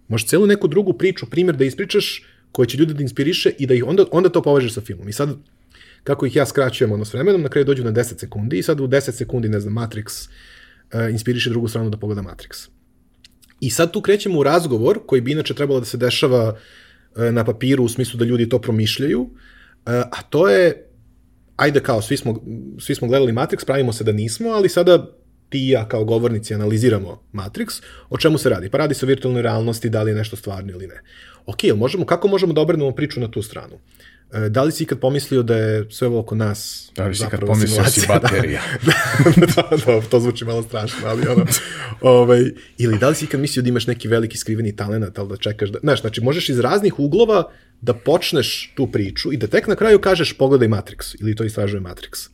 Možeš 0.08 0.27
celu 0.27 0.48
neku 0.48 0.67
drugu 0.67 0.94
priču, 0.94 1.25
primjer 1.25 1.56
da 1.56 1.65
ispričaš, 1.65 2.24
koje 2.51 2.67
će 2.67 2.77
ljude 2.77 2.94
da 2.94 3.01
inspiriše 3.01 3.51
i 3.60 3.65
da 3.65 3.74
ih 3.74 3.84
onda, 3.88 4.06
onda 4.12 4.29
to 4.29 4.41
povežeš 4.41 4.74
sa 4.74 4.82
filmom. 4.82 5.10
I 5.10 5.13
sad 5.13 5.36
kako 6.07 6.25
ih 6.25 6.35
ja 6.35 6.45
skraćujem 6.45 6.91
ono 6.91 7.05
s 7.05 7.13
vremenom, 7.13 7.41
na 7.41 7.49
kraju 7.49 7.65
dođu 7.65 7.83
na 7.83 7.91
10 7.91 8.19
sekundi 8.19 8.57
i 8.57 8.63
sad 8.63 8.79
u 8.79 8.87
10 8.87 9.11
sekundi, 9.11 9.49
ne 9.49 9.59
znam, 9.59 9.73
Matrix 9.73 10.29
uh, 10.29 11.11
inspiriše 11.11 11.49
drugu 11.49 11.67
stranu 11.67 11.89
da 11.89 11.97
pogleda 11.97 12.21
Matrix. 12.21 12.69
I 13.59 13.69
sad 13.69 13.91
tu 13.91 14.01
krećemo 14.01 14.39
u 14.39 14.43
razgovor 14.43 14.99
koji 15.05 15.21
bi 15.21 15.31
inače 15.31 15.53
trebalo 15.53 15.79
da 15.79 15.85
se 15.85 15.97
dešava 15.97 16.53
uh, 16.53 17.23
na 17.31 17.43
papiru 17.45 17.83
u 17.83 17.89
smislu 17.89 18.17
da 18.17 18.25
ljudi 18.25 18.49
to 18.49 18.61
promišljaju, 18.61 19.21
uh, 19.21 19.29
a 19.85 20.21
to 20.29 20.47
je 20.49 20.87
ajde 21.55 21.79
kao, 21.79 22.01
svi 22.01 22.17
smo, 22.17 22.39
svi 22.79 22.95
smo 22.95 23.07
gledali 23.07 23.33
Matrix, 23.33 23.65
pravimo 23.65 23.93
se 23.93 24.03
da 24.03 24.11
nismo, 24.11 24.49
ali 24.49 24.69
sada 24.69 25.11
ti 25.49 25.59
i 25.59 25.69
ja 25.69 25.87
kao 25.87 26.05
govornici 26.05 26.53
analiziramo 26.53 27.21
Matrix, 27.33 27.81
o 28.09 28.17
čemu 28.17 28.37
se 28.37 28.49
radi? 28.49 28.69
Pa 28.69 28.77
radi 28.77 28.93
se 28.93 29.05
o 29.05 29.07
virtualnoj 29.07 29.41
realnosti, 29.41 29.89
da 29.89 30.03
li 30.03 30.11
je 30.11 30.15
nešto 30.15 30.35
stvarno 30.35 30.71
ili 30.71 30.87
ne. 30.87 31.01
Ok, 31.45 31.63
možemo, 31.75 32.05
kako 32.05 32.27
možemo 32.27 32.53
da 32.53 32.61
obrednemo 32.61 32.91
priču 32.91 33.19
na 33.19 33.31
tu 33.31 33.41
stranu? 33.41 33.79
E, 34.34 34.50
da 34.50 34.63
li 34.63 34.72
si 34.72 34.84
ikad 34.84 35.00
pomislio 35.00 35.43
da 35.43 35.55
je 35.55 35.86
sve 35.89 36.07
ovo 36.07 36.19
oko 36.19 36.36
nas 36.36 36.91
Da 36.96 37.07
li 37.07 37.15
si 37.15 37.24
ikad 37.27 37.39
pomislio 37.39 37.84
da 37.84 37.89
si 37.89 38.07
baterija? 38.07 38.62
da, 38.86 39.46
da, 39.46 39.77
da, 39.86 40.01
to 40.01 40.19
zvuči 40.19 40.46
malo 40.46 40.63
strašno, 40.63 41.07
ali 41.07 41.27
ono, 41.27 41.46
ovaj, 42.01 42.51
ili 42.77 42.98
da 43.00 43.10
li 43.10 43.15
si 43.15 43.25
ikad 43.25 43.39
mislio 43.39 43.63
da 43.63 43.69
imaš 43.69 43.88
neki 43.88 44.07
veliki 44.07 44.38
skriveni 44.38 44.75
talent, 44.75 45.19
ali 45.19 45.29
da 45.29 45.38
čekaš 45.38 45.69
da, 45.69 45.79
znaš, 45.79 46.01
znači 46.01 46.22
možeš 46.22 46.50
iz 46.50 46.60
raznih 46.60 47.00
uglova 47.00 47.51
da 47.81 47.93
počneš 47.93 48.74
tu 48.75 48.91
priču 48.91 49.34
i 49.34 49.38
da 49.38 49.48
tek 49.48 49.67
na 49.67 49.75
kraju 49.75 50.00
kažeš 50.00 50.34
pogledaj 50.34 50.67
Matrix 50.67 51.15
ili 51.19 51.36
to 51.36 51.43
istražuje 51.43 51.81
Matrix. 51.81 52.29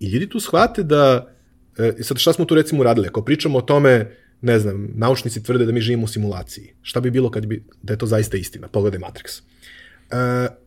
I 0.00 0.08
ljudi 0.08 0.28
tu 0.28 0.40
shvate 0.40 0.82
da, 0.82 1.34
e, 1.78 1.92
sad 2.00 2.18
šta 2.18 2.32
smo 2.32 2.44
tu 2.44 2.54
recimo 2.54 2.80
uradili, 2.80 3.08
ako 3.08 3.22
pričamo 3.22 3.58
o 3.58 3.62
tome, 3.62 4.16
ne 4.40 4.58
znam, 4.58 4.88
naučnici 4.94 5.42
tvrde 5.42 5.66
da 5.66 5.72
mi 5.72 5.80
živimo 5.80 6.04
u 6.04 6.08
simulaciji. 6.08 6.74
Šta 6.82 7.00
bi 7.00 7.10
bilo 7.10 7.30
kad 7.30 7.46
bi, 7.46 7.64
da 7.82 7.92
je 7.92 7.98
to 7.98 8.06
zaista 8.06 8.36
istina? 8.36 8.68
Pogledaj 8.68 9.00
Matrix. 9.00 9.42
E, 10.10 10.65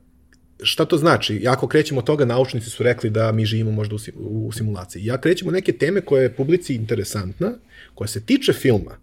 šta 0.63 0.85
to 0.85 0.97
znači? 0.97 1.43
Ako 1.47 1.67
krećemo 1.67 1.99
od 1.99 2.05
toga, 2.05 2.25
naučnici 2.25 2.69
su 2.69 2.83
rekli 2.83 3.09
da 3.09 3.31
mi 3.31 3.45
živimo 3.45 3.71
možda 3.71 3.95
u, 3.95 4.47
u 4.47 4.51
simulaciji. 4.51 5.05
Ja 5.05 5.21
krećemo 5.21 5.51
neke 5.51 5.71
teme 5.71 6.01
koja 6.01 6.21
je 6.23 6.35
publici 6.35 6.75
interesantna, 6.75 7.51
koja 7.95 8.07
se 8.07 8.25
tiče 8.25 8.53
filma, 8.53 8.97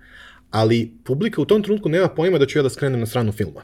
ali 0.50 0.92
publika 1.04 1.40
u 1.40 1.44
tom 1.44 1.62
trenutku 1.62 1.88
nema 1.88 2.08
pojma 2.08 2.38
da 2.38 2.46
ću 2.46 2.58
ja 2.58 2.62
da 2.62 2.70
skrenem 2.70 3.00
na 3.00 3.06
stranu 3.06 3.32
filma. 3.32 3.62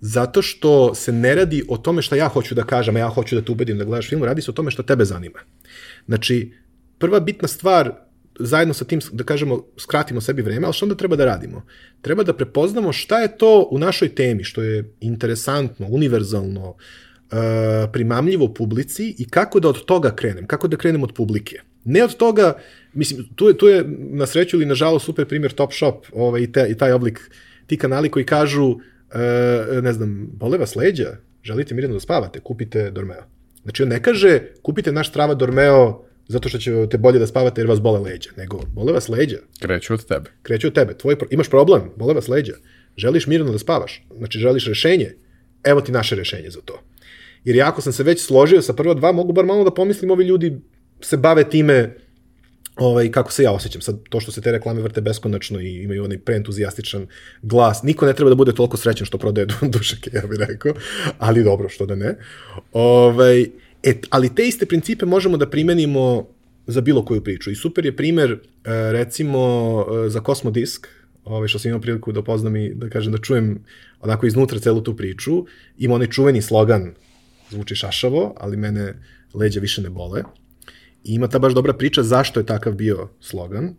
Zato 0.00 0.42
što 0.42 0.94
se 0.94 1.12
ne 1.12 1.34
radi 1.34 1.64
o 1.68 1.76
tome 1.76 2.02
šta 2.02 2.16
ja 2.16 2.28
hoću 2.28 2.54
da 2.54 2.64
kažem, 2.64 2.96
a 2.96 2.98
ja 2.98 3.08
hoću 3.08 3.36
da 3.36 3.42
te 3.42 3.52
ubedim 3.52 3.78
da 3.78 3.84
gledaš 3.84 4.08
film, 4.08 4.24
radi 4.24 4.42
se 4.42 4.50
o 4.50 4.54
tome 4.54 4.70
šta 4.70 4.82
tebe 4.82 5.04
zanima. 5.04 5.38
Znači, 6.06 6.52
prva 6.98 7.20
bitna 7.20 7.48
stvar 7.48 7.92
zajedno 8.40 8.74
sa 8.74 8.84
tim, 8.84 9.00
da 9.12 9.24
kažemo, 9.24 9.64
skratimo 9.76 10.20
sebi 10.20 10.42
vreme, 10.42 10.64
ali 10.64 10.74
što 10.74 10.84
onda 10.84 10.94
treba 10.94 11.16
da 11.16 11.24
radimo? 11.24 11.66
Treba 12.02 12.22
da 12.24 12.36
prepoznamo 12.36 12.92
šta 12.92 13.18
je 13.20 13.36
to 13.38 13.68
u 13.70 13.78
našoj 13.78 14.14
temi, 14.14 14.44
što 14.44 14.62
je 14.62 14.94
interesantno, 15.00 15.86
univerzalno, 15.90 16.74
e, 17.30 17.36
primamljivo 17.92 18.54
publici 18.54 19.14
i 19.18 19.28
kako 19.28 19.60
da 19.60 19.68
od 19.68 19.84
toga 19.84 20.14
krenem, 20.16 20.46
kako 20.46 20.68
da 20.68 20.76
krenem 20.76 21.02
od 21.02 21.12
publike. 21.12 21.60
Ne 21.84 22.04
od 22.04 22.16
toga, 22.16 22.52
mislim, 22.92 23.28
tu 23.34 23.48
je, 23.48 23.58
tu 23.58 23.68
je 23.68 23.84
na 23.98 24.26
sreću 24.26 24.56
ili 24.56 24.66
nažalost 24.66 25.06
super 25.06 25.26
primjer 25.26 25.52
Top 25.52 25.72
Shop 25.72 26.06
ovaj, 26.12 26.42
i, 26.42 26.52
te, 26.52 26.66
i 26.70 26.74
taj 26.74 26.92
oblik, 26.92 27.30
ti 27.66 27.76
kanali 27.76 28.08
koji 28.08 28.24
kažu, 28.24 28.76
e, 29.14 29.80
ne 29.82 29.92
znam, 29.92 30.30
bole 30.32 30.58
vas 30.58 30.76
leđa, 30.76 31.16
želite 31.42 31.74
mirno 31.74 31.94
da 31.94 32.00
spavate, 32.00 32.40
kupite 32.40 32.90
Dormeo. 32.90 33.24
Znači 33.62 33.82
on 33.82 33.88
ne 33.88 34.02
kaže, 34.02 34.40
kupite 34.62 34.92
naš 34.92 35.12
trava 35.12 35.34
Dormeo, 35.34 36.09
zato 36.30 36.48
što 36.48 36.58
će 36.58 36.86
te 36.90 36.98
bolje 36.98 37.18
da 37.18 37.26
spavate 37.26 37.60
jer 37.60 37.68
vas 37.68 37.80
bole 37.80 37.98
leđa, 37.98 38.30
nego 38.36 38.60
bole 38.72 38.92
vas 38.92 39.08
leđa. 39.08 39.38
Kreću 39.60 39.94
od 39.94 40.04
tebe. 40.04 40.30
Kreću 40.42 40.66
od 40.66 40.74
tebe. 40.74 40.94
Tvoj, 40.98 41.16
imaš 41.30 41.50
problem, 41.50 41.90
bole 41.96 42.14
vas 42.14 42.28
leđa. 42.28 42.52
Želiš 42.96 43.26
mirno 43.26 43.52
da 43.52 43.58
spavaš, 43.58 44.06
znači 44.18 44.38
želiš 44.38 44.66
rešenje, 44.66 45.14
evo 45.64 45.80
ti 45.80 45.92
naše 45.92 46.16
rešenje 46.16 46.50
za 46.50 46.60
to. 46.64 46.82
Jer 47.44 47.56
ja 47.56 47.68
ako 47.68 47.80
sam 47.80 47.92
se 47.92 48.02
već 48.02 48.22
složio 48.22 48.62
sa 48.62 48.72
prva 48.72 48.94
dva, 48.94 49.12
mogu 49.12 49.32
bar 49.32 49.44
malo 49.44 49.64
da 49.64 49.74
pomislim, 49.74 50.10
ovi 50.10 50.24
ljudi 50.24 50.60
se 51.00 51.16
bave 51.16 51.50
time 51.50 51.96
ovaj, 52.76 53.10
kako 53.10 53.32
se 53.32 53.42
ja 53.42 53.52
osjećam. 53.52 53.80
Sad, 53.82 53.98
to 54.08 54.20
što 54.20 54.32
se 54.32 54.40
te 54.40 54.52
reklame 54.52 54.82
vrte 54.82 55.00
beskonačno 55.00 55.60
i 55.60 55.82
imaju 55.82 56.04
onaj 56.04 56.18
preentuzijastičan 56.18 57.06
glas, 57.42 57.82
niko 57.82 58.06
ne 58.06 58.14
treba 58.14 58.28
da 58.28 58.34
bude 58.34 58.54
toliko 58.54 58.76
srećan 58.76 59.06
što 59.06 59.18
prodaje 59.18 59.46
dušake, 59.74 60.10
ja 60.14 60.22
bih 60.26 60.38
rekao, 60.38 60.74
ali 61.18 61.44
dobro, 61.44 61.68
što 61.68 61.86
da 61.86 61.94
ne. 61.94 62.14
Ovaj, 62.72 63.46
E, 63.82 63.94
ali 64.10 64.34
te 64.34 64.48
iste 64.48 64.66
principe 64.66 65.06
možemo 65.06 65.36
da 65.36 65.50
primenimo 65.50 66.28
za 66.66 66.80
bilo 66.80 67.04
koju 67.04 67.24
priču. 67.24 67.50
I 67.50 67.54
super 67.54 67.86
je 67.86 67.96
primer, 67.96 68.30
e, 68.32 68.38
recimo, 68.92 69.40
e, 70.06 70.08
za 70.08 70.20
Kosmodisk, 70.20 70.88
ovaj, 71.24 71.48
što 71.48 71.58
sam 71.58 71.68
imao 71.68 71.80
priliku 71.80 72.12
da 72.12 72.22
poznam 72.22 72.56
i 72.56 72.74
da 72.74 72.88
kažem 72.88 73.12
da 73.12 73.18
čujem 73.18 73.64
onako 74.00 74.26
iznutra 74.26 74.58
celu 74.58 74.80
tu 74.80 74.96
priču. 74.96 75.44
Ima 75.78 75.94
onaj 75.94 76.06
čuveni 76.06 76.42
slogan, 76.42 76.92
zvuči 77.50 77.74
šašavo, 77.74 78.34
ali 78.36 78.56
mene 78.56 78.94
leđa 79.34 79.60
više 79.60 79.82
ne 79.82 79.90
bole. 79.90 80.22
I 81.04 81.14
ima 81.14 81.28
ta 81.28 81.38
baš 81.38 81.54
dobra 81.54 81.72
priča 81.72 82.02
zašto 82.02 82.40
je 82.40 82.46
takav 82.46 82.72
bio 82.72 83.08
slogan. 83.20 83.74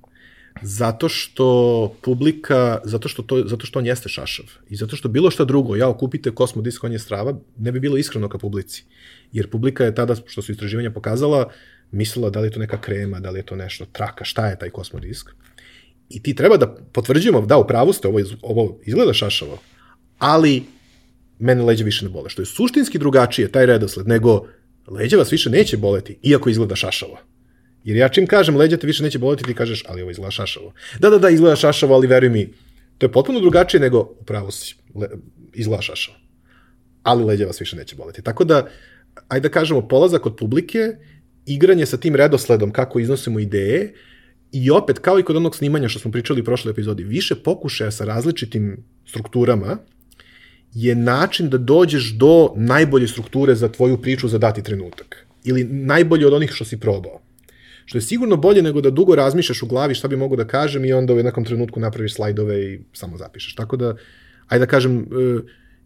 Zato 0.61 1.09
što 1.09 1.95
publika, 2.01 2.79
zato 2.83 3.07
što, 3.07 3.21
to, 3.21 3.43
zato 3.47 3.65
što 3.65 3.79
on 3.79 3.85
jeste 3.85 4.09
šašav. 4.09 4.45
I 4.69 4.75
zato 4.75 4.95
što 4.95 5.09
bilo 5.09 5.31
šta 5.31 5.45
drugo, 5.45 5.75
ja 5.75 5.89
okupite 5.89 6.31
Kosmodisk, 6.31 6.83
on 6.83 6.91
je 6.91 6.99
strava, 6.99 7.39
ne 7.57 7.71
bi 7.71 7.79
bilo 7.79 7.97
iskreno 7.97 8.29
ka 8.29 8.37
publici 8.37 8.83
jer 9.31 9.49
publika 9.49 9.85
je 9.85 9.95
tada, 9.95 10.15
što 10.25 10.41
su 10.41 10.51
istraživanja 10.51 10.91
pokazala, 10.91 11.49
mislila 11.91 12.29
da 12.29 12.39
li 12.39 12.47
je 12.47 12.51
to 12.51 12.59
neka 12.59 12.81
krema, 12.81 13.19
da 13.19 13.29
li 13.29 13.39
je 13.39 13.45
to 13.45 13.55
nešto 13.55 13.85
traka, 13.91 14.25
šta 14.25 14.47
je 14.47 14.59
taj 14.59 14.69
kosmodisk. 14.69 15.29
I 16.09 16.23
ti 16.23 16.35
treba 16.35 16.57
da 16.57 16.75
potvrđujemo, 16.91 17.41
da, 17.41 17.57
u 17.57 17.67
pravu 17.67 17.93
ste, 17.93 18.07
ovo, 18.07 18.19
ovo 18.41 18.79
izgleda 18.83 19.13
šašavo, 19.13 19.57
ali 20.17 20.63
mene 21.39 21.63
leđa 21.63 21.83
više 21.83 22.05
ne 22.05 22.11
bole, 22.11 22.29
što 22.29 22.41
je 22.41 22.45
suštinski 22.45 22.99
drugačije, 22.99 23.51
taj 23.51 23.65
redosled, 23.65 24.07
nego 24.07 24.47
leđa 24.87 25.17
vas 25.17 25.31
više 25.31 25.49
neće 25.49 25.77
boleti, 25.77 26.17
iako 26.21 26.49
izgleda 26.49 26.75
šašavo. 26.75 27.19
Jer 27.83 27.97
ja 27.97 28.09
čim 28.09 28.27
kažem 28.27 28.57
leđa 28.57 28.77
te 28.77 28.87
više 28.87 29.03
neće 29.03 29.19
boleti, 29.19 29.43
ti 29.43 29.53
kažeš, 29.53 29.83
ali 29.87 30.01
ovo 30.01 30.11
izgleda 30.11 30.31
šašavo. 30.31 30.73
Da, 30.99 31.09
da, 31.09 31.17
da, 31.17 31.29
izgleda 31.29 31.55
šašavo, 31.55 31.95
ali 31.95 32.07
veruj 32.07 32.29
mi, 32.29 32.53
to 32.97 33.05
je 33.05 33.11
potpuno 33.11 33.39
drugačije 33.39 33.81
nego, 33.81 33.99
upravo 34.19 34.51
si, 34.51 34.75
le, 34.95 35.07
izgleda 35.53 35.81
šašavo. 35.81 36.17
Ali 37.03 37.23
leđa 37.23 37.45
vas 37.45 37.61
više 37.61 37.75
neće 37.75 37.95
boleti. 37.95 38.21
Tako 38.21 38.43
da, 38.43 38.67
ajde 39.27 39.47
da 39.47 39.53
kažemo, 39.53 39.87
polazak 39.87 40.25
od 40.25 40.35
publike, 40.35 40.95
igranje 41.45 41.85
sa 41.85 41.97
tim 41.97 42.15
redosledom 42.15 42.71
kako 42.71 42.99
iznosimo 42.99 43.39
ideje 43.39 43.93
i 44.51 44.71
opet, 44.71 44.99
kao 44.99 45.19
i 45.19 45.23
kod 45.23 45.35
onog 45.35 45.55
snimanja 45.55 45.89
što 45.89 45.99
smo 45.99 46.11
pričali 46.11 46.41
u 46.41 46.43
prošloj 46.43 46.71
epizodi, 46.71 47.03
više 47.03 47.35
pokušaja 47.35 47.91
sa 47.91 48.05
različitim 48.05 48.83
strukturama 49.05 49.77
je 50.73 50.95
način 50.95 51.49
da 51.49 51.57
dođeš 51.57 52.13
do 52.13 52.53
najbolje 52.55 53.07
strukture 53.07 53.55
za 53.55 53.69
tvoju 53.69 54.01
priču 54.01 54.27
za 54.27 54.37
dati 54.37 54.63
trenutak. 54.63 55.27
Ili 55.43 55.63
najbolje 55.63 56.27
od 56.27 56.33
onih 56.33 56.51
što 56.51 56.65
si 56.65 56.79
probao. 56.79 57.21
Što 57.85 57.97
je 57.97 58.01
sigurno 58.01 58.37
bolje 58.37 58.61
nego 58.61 58.81
da 58.81 58.89
dugo 58.89 59.15
razmišljaš 59.15 59.63
u 59.63 59.67
glavi 59.67 59.95
šta 59.95 60.07
bi 60.07 60.15
mogo 60.15 60.35
da 60.35 60.47
kažem 60.47 60.85
i 60.85 60.93
onda 60.93 61.13
u 61.13 61.23
nekom 61.23 61.45
trenutku 61.45 61.79
napraviš 61.79 62.13
slajdove 62.13 62.73
i 62.73 62.79
samo 62.93 63.17
zapišeš. 63.17 63.55
Tako 63.55 63.77
da, 63.77 63.95
ajde 64.47 64.65
da 64.65 64.69
kažem, 64.69 64.97
uh, 64.97 65.41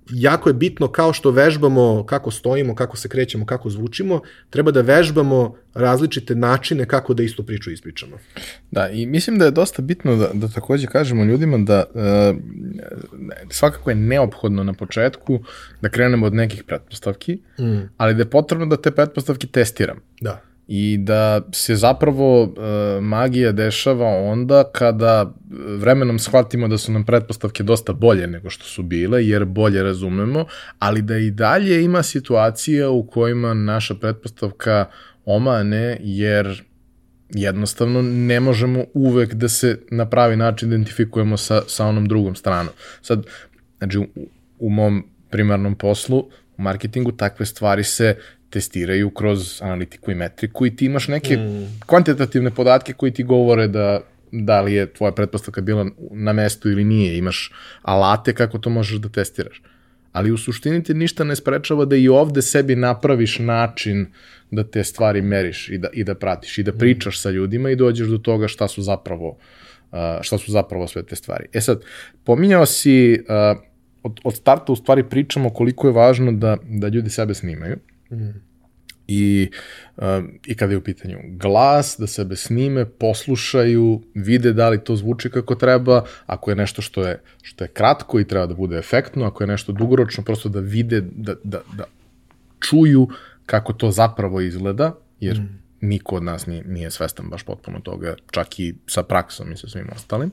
jako 0.09 0.49
je 0.49 0.53
bitno 0.53 0.87
kao 0.87 1.13
što 1.13 1.31
vežbamo 1.31 2.05
kako 2.05 2.31
stojimo, 2.31 2.75
kako 2.75 2.97
se 2.97 3.09
krećemo, 3.09 3.45
kako 3.45 3.69
zvučimo, 3.69 4.21
treba 4.49 4.71
da 4.71 4.81
vežbamo 4.81 5.55
različite 5.73 6.35
načine 6.35 6.85
kako 6.85 7.13
da 7.13 7.23
istu 7.23 7.43
priču 7.43 7.71
ispričamo. 7.71 8.17
Da, 8.71 8.89
i 8.89 9.05
mislim 9.05 9.39
da 9.39 9.45
je 9.45 9.51
dosta 9.51 9.81
bitno 9.81 10.15
da, 10.15 10.29
da 10.33 10.47
takođe 10.47 10.87
kažemo 10.87 11.23
ljudima 11.23 11.57
da 11.57 11.83
uh, 11.93 12.01
svakako 13.49 13.89
je 13.89 13.95
neophodno 13.95 14.63
na 14.63 14.73
početku 14.73 15.39
da 15.81 15.89
krenemo 15.89 16.25
od 16.25 16.33
nekih 16.33 16.63
pretpostavki, 16.63 17.39
mm. 17.59 17.89
ali 17.97 18.13
da 18.13 18.21
je 18.21 18.29
potrebno 18.29 18.65
da 18.65 18.77
te 18.77 18.91
pretpostavke 18.91 19.47
testiram. 19.47 19.97
Da 20.21 20.41
i 20.67 20.97
da 20.97 21.41
se 21.51 21.75
zapravo 21.75 22.43
e, 22.43 23.01
magija 23.01 23.51
dešava 23.51 24.07
onda 24.07 24.63
kada 24.73 25.33
vremenom 25.77 26.19
shvatimo 26.19 26.67
da 26.67 26.77
su 26.77 26.91
nam 26.91 27.05
pretpostavke 27.05 27.63
dosta 27.63 27.93
bolje 27.93 28.27
nego 28.27 28.49
što 28.49 28.65
su 28.65 28.83
bile, 28.83 29.27
jer 29.27 29.45
bolje 29.45 29.83
razumemo, 29.83 30.45
ali 30.79 31.01
da 31.01 31.17
i 31.17 31.31
dalje 31.31 31.83
ima 31.83 32.03
situacija 32.03 32.89
u 32.89 33.07
kojima 33.07 33.53
naša 33.53 33.95
pretpostavka 33.95 34.85
omane, 35.25 35.97
jer 36.01 36.63
jednostavno 37.29 38.01
ne 38.01 38.39
možemo 38.39 38.85
uvek 38.93 39.33
da 39.33 39.49
se 39.49 39.79
na 39.91 40.09
pravi 40.09 40.35
način 40.35 40.69
identifikujemo 40.69 41.37
sa, 41.37 41.61
sa 41.67 41.85
onom 41.85 42.07
drugom 42.07 42.35
stranom. 42.35 42.73
Sad, 43.01 43.25
znači, 43.77 43.97
u, 43.97 44.07
u 44.59 44.69
mom 44.69 45.03
primarnom 45.29 45.75
poslu, 45.75 46.29
u 46.57 46.61
marketingu, 46.61 47.11
takve 47.11 47.45
stvari 47.45 47.83
se 47.83 48.15
testiraju 48.49 49.09
kroz 49.09 49.61
analitiku 49.61 50.11
i 50.11 50.15
metriku 50.15 50.65
i 50.65 50.75
ti 50.75 50.85
imaš 50.85 51.07
neke 51.07 51.37
mm. 51.37 51.79
kvantitativne 51.85 52.51
podatke 52.51 52.93
koji 52.93 53.11
ti 53.11 53.23
govore 53.23 53.67
da 53.67 54.01
da 54.31 54.61
li 54.61 54.73
je 54.73 54.93
tvoja 54.93 55.11
pretpostavka 55.11 55.61
bila 55.61 55.85
na 56.11 56.33
mestu 56.33 56.69
ili 56.69 56.83
nije, 56.83 57.17
imaš 57.17 57.51
alate 57.81 58.33
kako 58.33 58.57
to 58.57 58.69
možeš 58.69 58.97
da 58.97 59.09
testiraš. 59.09 59.61
Ali 60.11 60.31
u 60.31 60.37
suštini 60.37 60.83
ti 60.83 60.93
ništa 60.93 61.23
ne 61.23 61.35
sprečava 61.35 61.85
da 61.85 61.95
i 61.95 62.07
ovde 62.07 62.41
sebi 62.41 62.75
napraviš 62.75 63.39
način 63.39 64.05
da 64.51 64.63
te 64.63 64.83
stvari 64.83 65.21
meriš 65.21 65.69
i 65.69 65.77
da, 65.77 65.89
i 65.93 66.03
da 66.03 66.15
pratiš 66.15 66.57
i 66.57 66.63
da 66.63 66.73
pričaš 66.73 67.21
sa 67.21 67.29
ljudima 67.29 67.69
i 67.69 67.75
dođeš 67.75 68.07
do 68.07 68.17
toga 68.17 68.47
šta 68.47 68.67
su 68.67 68.81
zapravo 68.81 69.37
šta 70.21 70.37
su 70.37 70.51
zapravo 70.51 70.87
sve 70.87 71.03
te 71.03 71.15
stvari. 71.15 71.45
E 71.53 71.61
sad, 71.61 71.81
pominjao 72.23 72.65
si 72.65 73.23
od, 74.03 74.19
od 74.23 74.35
starta 74.35 74.71
u 74.71 74.75
stvari 74.75 75.03
pričamo 75.03 75.49
koliko 75.49 75.87
je 75.87 75.93
važno 75.93 76.31
da, 76.31 76.57
da 76.63 76.87
ljudi 76.87 77.09
sebe 77.09 77.33
snimaju. 77.33 77.77
Mm. 78.11 78.55
I, 79.07 79.49
um, 79.97 80.39
I 80.45 80.55
kada 80.55 80.73
je 80.73 80.77
u 80.77 80.83
pitanju 80.83 81.17
glas, 81.23 81.95
da 81.99 82.07
sebe 82.07 82.35
snime, 82.35 82.85
poslušaju, 82.85 84.01
vide 84.13 84.53
da 84.53 84.69
li 84.69 84.83
to 84.83 84.95
zvuči 84.95 85.29
kako 85.29 85.55
treba, 85.55 86.03
ako 86.25 86.51
je 86.51 86.55
nešto 86.55 86.81
što 86.81 87.07
je, 87.07 87.21
što 87.41 87.63
je 87.63 87.67
kratko 87.67 88.19
i 88.19 88.27
treba 88.27 88.45
da 88.45 88.53
bude 88.53 88.77
efektno, 88.77 89.25
ako 89.25 89.43
je 89.43 89.47
nešto 89.47 89.71
dugoročno, 89.71 90.23
prosto 90.23 90.49
da 90.49 90.59
vide, 90.59 91.01
da, 91.01 91.35
da, 91.43 91.61
da 91.77 91.83
čuju 92.59 93.07
kako 93.45 93.73
to 93.73 93.91
zapravo 93.91 94.41
izgleda, 94.41 94.95
jer 95.19 95.37
mm. 95.37 95.59
niko 95.81 96.15
od 96.15 96.23
nas 96.23 96.47
nije, 96.47 96.63
nije 96.63 96.91
svestan 96.91 97.29
baš 97.29 97.43
potpuno 97.43 97.79
toga, 97.79 98.15
čak 98.31 98.59
i 98.59 98.75
sa 98.87 99.03
praksom 99.03 99.51
i 99.51 99.57
sa 99.57 99.67
svim 99.67 99.89
ostalim. 99.95 100.31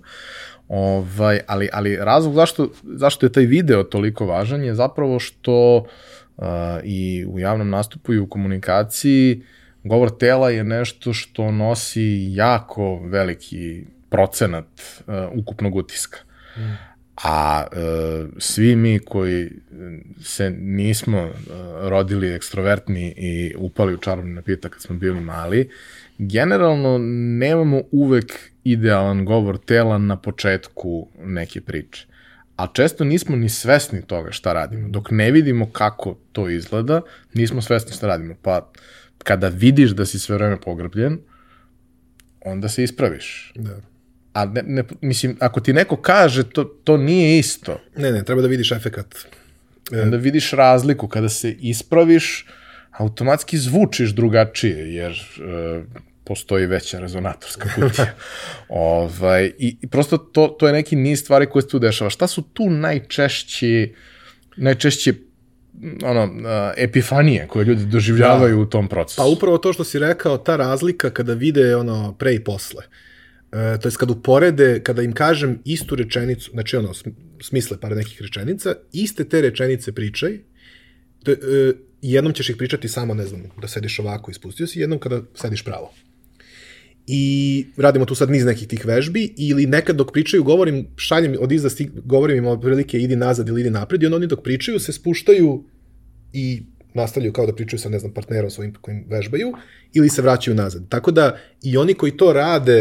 Ovaj, 0.69 1.41
ali, 1.47 1.69
ali 1.73 1.97
razlog 1.97 2.35
zašto, 2.35 2.71
zašto 2.83 3.27
je 3.27 3.33
taj 3.33 3.45
video 3.45 3.83
toliko 3.83 4.27
važan 4.27 4.65
je 4.65 4.75
zapravo 4.75 5.19
što 5.19 5.77
uh, 5.77 5.87
i 6.85 7.27
u 7.29 7.39
javnom 7.39 7.71
nastupu 7.71 8.15
i 8.15 8.19
u 8.19 8.27
komunikaciji 8.27 9.43
govor 9.85 10.19
tela 10.19 10.51
je 10.51 10.65
nešto 10.65 11.13
što 11.13 11.53
nosi 11.53 12.29
jako 12.31 12.99
veliki 12.99 13.85
procenat 14.11 14.67
uh, 15.07 15.15
ukupnog 15.35 15.77
utiska. 15.77 16.19
Mm 16.57 16.93
a 17.17 17.67
e, 17.73 17.79
svi 18.39 18.77
mi 18.77 18.99
koji 18.99 19.51
se 20.23 20.51
nismo 20.51 21.19
e, 21.19 21.31
rodili 21.89 22.35
ekstrovertni 22.35 23.15
i 23.17 23.55
upali 23.59 23.95
u 23.95 23.99
čarobni 23.99 24.35
napitak 24.35 24.73
kad 24.73 24.83
smo 24.83 24.97
bili 24.97 25.21
mali, 25.21 25.71
generalno 26.19 26.99
nemamo 27.39 27.83
uvek 27.91 28.51
idealan 28.65 29.25
govor 29.25 29.59
tela 29.59 29.99
na 29.99 30.17
početku 30.17 31.09
neke 31.25 31.61
priče. 31.61 32.07
A 32.63 32.67
često 32.73 33.05
nismo 33.05 33.37
ni 33.37 33.49
svesni 33.49 34.03
toga 34.03 34.33
šta 34.33 34.53
radimo. 34.53 34.89
Dok 34.89 35.11
ne 35.11 35.31
vidimo 35.31 35.71
kako 35.71 36.17
to 36.33 36.49
izgleda, 36.49 37.01
nismo 37.35 37.63
svesni 37.63 37.93
šta 37.93 38.07
radimo. 38.07 38.35
Pa 38.43 38.71
kada 39.19 39.49
vidiš 39.49 39.91
da 39.91 40.07
si 40.07 40.19
sve 40.19 40.37
vreme 40.37 40.61
pogrbljen, 40.61 41.19
onda 42.41 42.69
se 42.69 42.85
ispraviš. 42.85 43.53
Da 43.55 43.81
a 44.33 44.45
ne, 44.45 44.63
ne, 44.67 44.85
mislim, 45.01 45.37
ako 45.41 45.61
ti 45.61 45.73
neko 45.73 45.97
kaže, 45.97 46.51
to, 46.51 46.65
to 46.65 46.97
nije 46.97 47.39
isto. 47.39 47.81
Ne, 47.97 48.13
ne, 48.13 48.25
treba 48.25 48.43
da 48.43 48.49
vidiš 48.49 48.73
efekat. 48.73 49.15
E... 49.93 50.01
Onda 50.01 50.17
vidiš 50.17 50.51
razliku. 50.51 51.09
Kada 51.09 51.29
se 51.29 51.57
ispraviš, 51.61 52.47
automatski 52.91 53.59
zvučiš 53.59 54.11
drugačije, 54.11 54.95
jer 54.95 55.13
e, 55.13 55.83
postoji 56.25 56.67
veća 56.67 56.99
rezonatorska 56.99 57.69
kutija. 57.75 58.15
ovaj, 58.69 59.53
i, 59.59 59.77
I 59.81 59.87
prosto 59.87 60.19
to, 60.19 60.49
to 60.59 60.67
je 60.67 60.73
neki 60.73 60.97
niz 60.97 61.21
stvari 61.21 61.47
koje 61.47 61.63
se 61.63 61.69
tu 61.69 61.79
dešava. 61.79 62.11
Šta 62.11 62.27
su 62.27 62.43
tu 62.43 62.71
najčešći, 62.71 63.95
najčešće 64.57 65.15
ono, 66.05 66.25
uh, 66.25 66.75
epifanije 66.77 67.47
koje 67.49 67.65
ljudi 67.65 67.85
doživljavaju 67.85 68.57
da. 68.57 68.63
u 68.63 68.67
tom 68.67 68.89
procesu? 68.89 69.17
Pa 69.17 69.27
upravo 69.27 69.59
to 69.59 69.73
što 69.73 69.85
si 69.85 69.99
rekao, 69.99 70.39
ta 70.39 70.57
razlika 70.57 71.11
kada 71.11 71.35
vide 71.35 71.77
ono 71.77 72.15
pre 72.19 72.35
i 72.35 72.45
posle. 72.45 72.83
E, 73.53 73.79
to 73.81 73.89
je 73.89 73.93
kad 73.99 74.11
uporede, 74.11 74.81
kada 74.85 75.03
im 75.03 75.13
kažem 75.13 75.59
istu 75.65 75.95
rečenicu, 75.97 76.51
znači 76.51 76.77
ono, 76.77 76.93
smisle 77.41 77.81
par 77.81 77.97
nekih 77.97 78.23
rečenica, 78.23 78.75
iste 78.93 79.25
te 79.25 79.41
rečenice 79.41 79.93
pričaj, 79.93 80.39
to, 81.25 81.33
e, 81.33 81.37
jednom 82.03 82.33
ćeš 82.33 82.51
ih 82.51 82.57
pričati 82.57 82.89
samo, 82.89 83.15
ne 83.15 83.27
znam, 83.27 83.43
da 83.61 83.69
sediš 83.69 83.99
ovako 83.99 84.31
i 84.31 84.35
spustio 84.35 84.67
si, 84.67 84.81
jednom 84.81 84.99
kada 84.99 85.21
sediš 85.35 85.65
pravo. 85.65 85.93
I 87.07 87.67
radimo 87.77 88.05
tu 88.05 88.15
sad 88.15 88.31
niz 88.31 88.45
nekih 88.45 88.69
tih 88.69 88.87
vežbi, 88.87 89.35
ili 89.37 89.67
nekad 89.67 89.97
dok 89.97 90.13
pričaju, 90.13 90.45
govorim, 90.45 90.87
šaljem 90.97 91.37
od 91.41 91.53
izda, 91.53 91.69
govorim 92.05 92.37
im 92.37 92.47
otprilike 92.47 92.99
idi 92.99 93.17
nazad 93.17 93.49
ili 93.49 93.61
idi 93.61 93.71
napred, 93.71 94.03
i 94.03 94.07
onda 94.07 94.17
oni 94.17 94.27
dok 94.27 94.43
pričaju 94.43 94.81
se 94.81 94.93
spuštaju 94.93 95.65
i 96.33 96.63
nastavljaju 96.95 97.33
kao 97.33 97.47
da 97.47 97.55
pričaju 97.55 97.81
sa, 97.81 97.89
ne 97.89 97.99
znam, 97.99 98.13
partnerom 98.13 98.51
svojim 98.51 98.75
kojim 98.81 99.05
vežbaju, 99.09 99.53
ili 99.93 100.09
se 100.09 100.23
vraćaju 100.23 100.55
nazad. 100.55 100.89
Tako 100.89 101.11
da 101.11 101.39
i 101.63 101.77
oni 101.77 101.95
koji 101.95 102.17
to 102.17 102.33
rade 102.33 102.79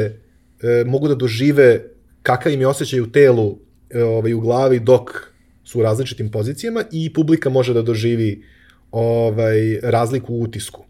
e, 0.62 0.84
mogu 0.86 1.08
da 1.08 1.16
dožive 1.16 1.84
kakav 2.24 2.52
im 2.52 2.62
je 2.62 2.68
osjećaj 2.68 3.02
u 3.02 3.12
telu 3.12 3.58
e, 3.90 4.04
ovaj, 4.04 4.34
u 4.34 4.40
glavi 4.40 4.80
dok 4.80 5.32
su 5.64 5.80
u 5.80 5.82
različitim 5.82 6.32
pozicijama 6.32 6.84
i 6.92 7.14
publika 7.14 7.50
može 7.50 7.74
da 7.74 7.82
doživi 7.82 8.44
ovaj, 8.92 9.80
razliku 9.84 10.34
u 10.34 10.42
utisku. 10.42 10.86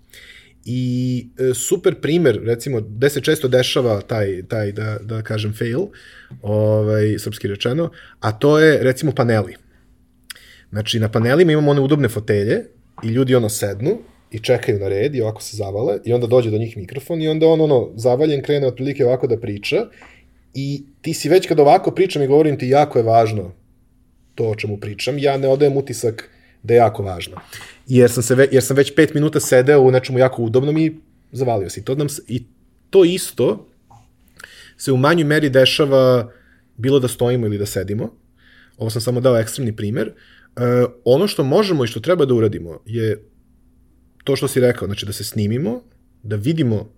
I 0.66 1.28
e, 1.40 1.54
super 1.54 1.96
primer, 2.02 2.40
recimo, 2.44 2.82
gde 2.82 3.10
se 3.10 3.22
često 3.22 3.48
dešava 3.48 4.02
taj, 4.02 4.44
taj 4.48 4.72
da, 4.72 4.98
da 5.02 5.22
kažem, 5.22 5.54
fail, 5.54 5.82
ovaj, 6.42 7.20
srpski 7.20 7.48
rečeno, 7.48 7.90
a 8.20 8.32
to 8.32 8.60
je, 8.60 8.84
recimo, 8.84 9.12
paneli. 9.12 9.56
Znači, 10.70 11.00
na 11.00 11.10
panelima 11.12 11.52
imamo 11.52 11.72
one 11.72 11.82
udobne 11.82 12.10
fotelje 12.10 12.66
i 13.04 13.08
ljudi 13.08 13.36
ono 13.36 13.50
sednu 13.50 13.98
i 14.32 14.40
čekaju 14.40 14.80
na 14.80 14.88
red 14.88 15.16
i 15.16 15.22
ovako 15.22 15.42
se 15.42 15.58
zavale 15.58 15.98
i 16.06 16.14
onda 16.14 16.28
dođe 16.28 16.52
do 16.52 16.58
njih 16.58 16.78
mikrofon 16.78 17.22
i 17.22 17.28
onda 17.28 17.48
on 17.48 17.62
ono 17.62 17.90
zavaljen 17.96 18.42
krene 18.42 18.68
otprilike 18.68 19.06
ovako 19.06 19.28
da 19.28 19.40
priča 19.40 19.86
i 20.54 20.84
ti 21.02 21.14
si 21.14 21.30
već 21.30 21.48
kad 21.48 21.60
ovako 21.60 21.92
pričam 21.92 22.22
i 22.22 22.28
govorim 22.28 22.60
ti 22.60 22.68
jako 22.68 23.00
je 23.00 23.04
važno 23.04 23.52
to 24.36 24.50
o 24.50 24.56
čemu 24.56 24.78
pričam, 24.78 25.18
ja 25.18 25.38
ne 25.38 25.48
odajem 25.48 25.78
utisak 25.78 26.30
da 26.64 26.74
je 26.74 26.78
jako 26.78 27.04
važno. 27.04 27.38
Jer 27.88 28.12
sam, 28.12 28.24
se 28.24 28.36
ve, 28.36 28.48
jer 28.52 28.64
sam 28.64 28.78
već 28.78 28.96
pet 28.96 29.14
minuta 29.14 29.40
sedeo 29.40 29.82
u 29.82 29.92
nečemu 29.92 30.20
jako 30.20 30.42
udobnom 30.42 30.78
i 30.78 30.98
zavalio 31.32 31.70
se. 31.70 31.80
I 31.80 31.84
to, 31.84 31.96
nam, 31.96 32.08
I 32.28 32.44
to 32.90 33.04
isto 33.06 33.68
se 34.78 34.92
u 34.92 34.98
manjoj 34.98 35.24
meri 35.24 35.50
dešava 35.50 36.32
bilo 36.78 37.00
da 37.00 37.08
stojimo 37.08 37.46
ili 37.46 37.58
da 37.58 37.66
sedimo. 37.66 38.14
Ovo 38.78 38.90
sam 38.90 39.02
samo 39.02 39.20
dao 39.22 39.38
ekstremni 39.38 39.76
primer. 39.76 40.08
E, 40.08 40.14
ono 41.06 41.28
što 41.28 41.44
možemo 41.44 41.84
i 41.84 41.88
što 41.88 42.00
treba 42.00 42.26
da 42.26 42.34
uradimo 42.34 42.80
je 42.86 43.24
to 44.24 44.36
što 44.36 44.48
si 44.48 44.60
rekao, 44.60 44.86
znači 44.86 45.06
da 45.06 45.14
se 45.14 45.24
snimimo, 45.24 45.82
da 46.24 46.36
vidimo 46.36 46.90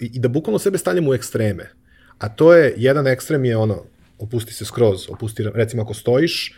i, 0.00 0.10
i 0.14 0.18
da 0.18 0.28
bukvalno 0.28 0.58
sebe 0.58 0.78
stavljamo 0.78 1.10
u 1.10 1.14
ekstreme. 1.14 1.70
A 2.18 2.28
to 2.28 2.54
je, 2.54 2.74
jedan 2.76 3.06
ekstrem 3.06 3.44
je 3.44 3.56
ono, 3.56 3.84
opusti 4.18 4.54
se 4.54 4.64
skroz, 4.64 5.06
opusti, 5.10 5.44
recimo 5.54 5.82
ako 5.82 5.94
stojiš, 5.94 6.54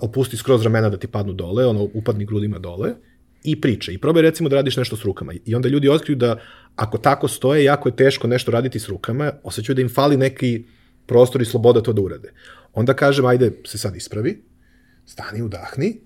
opusti 0.00 0.36
skroz 0.36 0.62
ramena 0.62 0.88
da 0.88 0.96
ti 0.96 1.06
padnu 1.06 1.32
dole, 1.32 1.66
ono, 1.66 1.88
upadni 1.94 2.24
grudima 2.24 2.58
dole, 2.58 2.94
i 3.44 3.60
priče. 3.60 3.92
I 3.92 3.98
probaj 3.98 4.22
recimo 4.22 4.48
da 4.48 4.56
radiš 4.56 4.76
nešto 4.76 4.96
s 4.96 5.04
rukama. 5.04 5.32
I 5.44 5.54
onda 5.54 5.68
ljudi 5.68 5.88
otkriju 5.88 6.16
da 6.16 6.40
ako 6.76 6.98
tako 6.98 7.28
stoje, 7.28 7.64
jako 7.64 7.88
je 7.88 7.96
teško 7.96 8.26
nešto 8.26 8.50
raditi 8.50 8.80
s 8.80 8.88
rukama, 8.88 9.32
osjećaju 9.42 9.76
da 9.76 9.82
im 9.82 9.88
fali 9.88 10.16
neki 10.16 10.64
prostor 11.06 11.42
i 11.42 11.44
sloboda 11.44 11.82
to 11.82 11.92
da 11.92 12.02
urade. 12.02 12.32
Onda 12.74 12.94
kažem, 12.94 13.26
ajde 13.26 13.52
se 13.66 13.78
sad 13.78 13.96
ispravi, 13.96 14.42
stani, 15.06 15.42
udahni, 15.42 16.00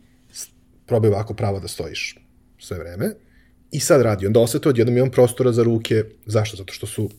probaj 0.87 1.11
ovako 1.11 1.35
pravo 1.35 1.61
da 1.61 1.69
stojiš 1.69 2.19
sve 2.59 2.79
vreme, 2.79 3.15
i 3.73 3.81
sad 3.81 4.03
radi. 4.03 4.27
Onda 4.27 4.41
osete 4.41 4.69
odjednom 4.69 4.97
imam 4.97 5.11
prostora 5.11 5.53
za 5.53 5.63
ruke. 5.63 6.05
Zašto? 6.27 6.57
Zato 6.57 6.73
što 6.73 6.87
su, 6.87 7.11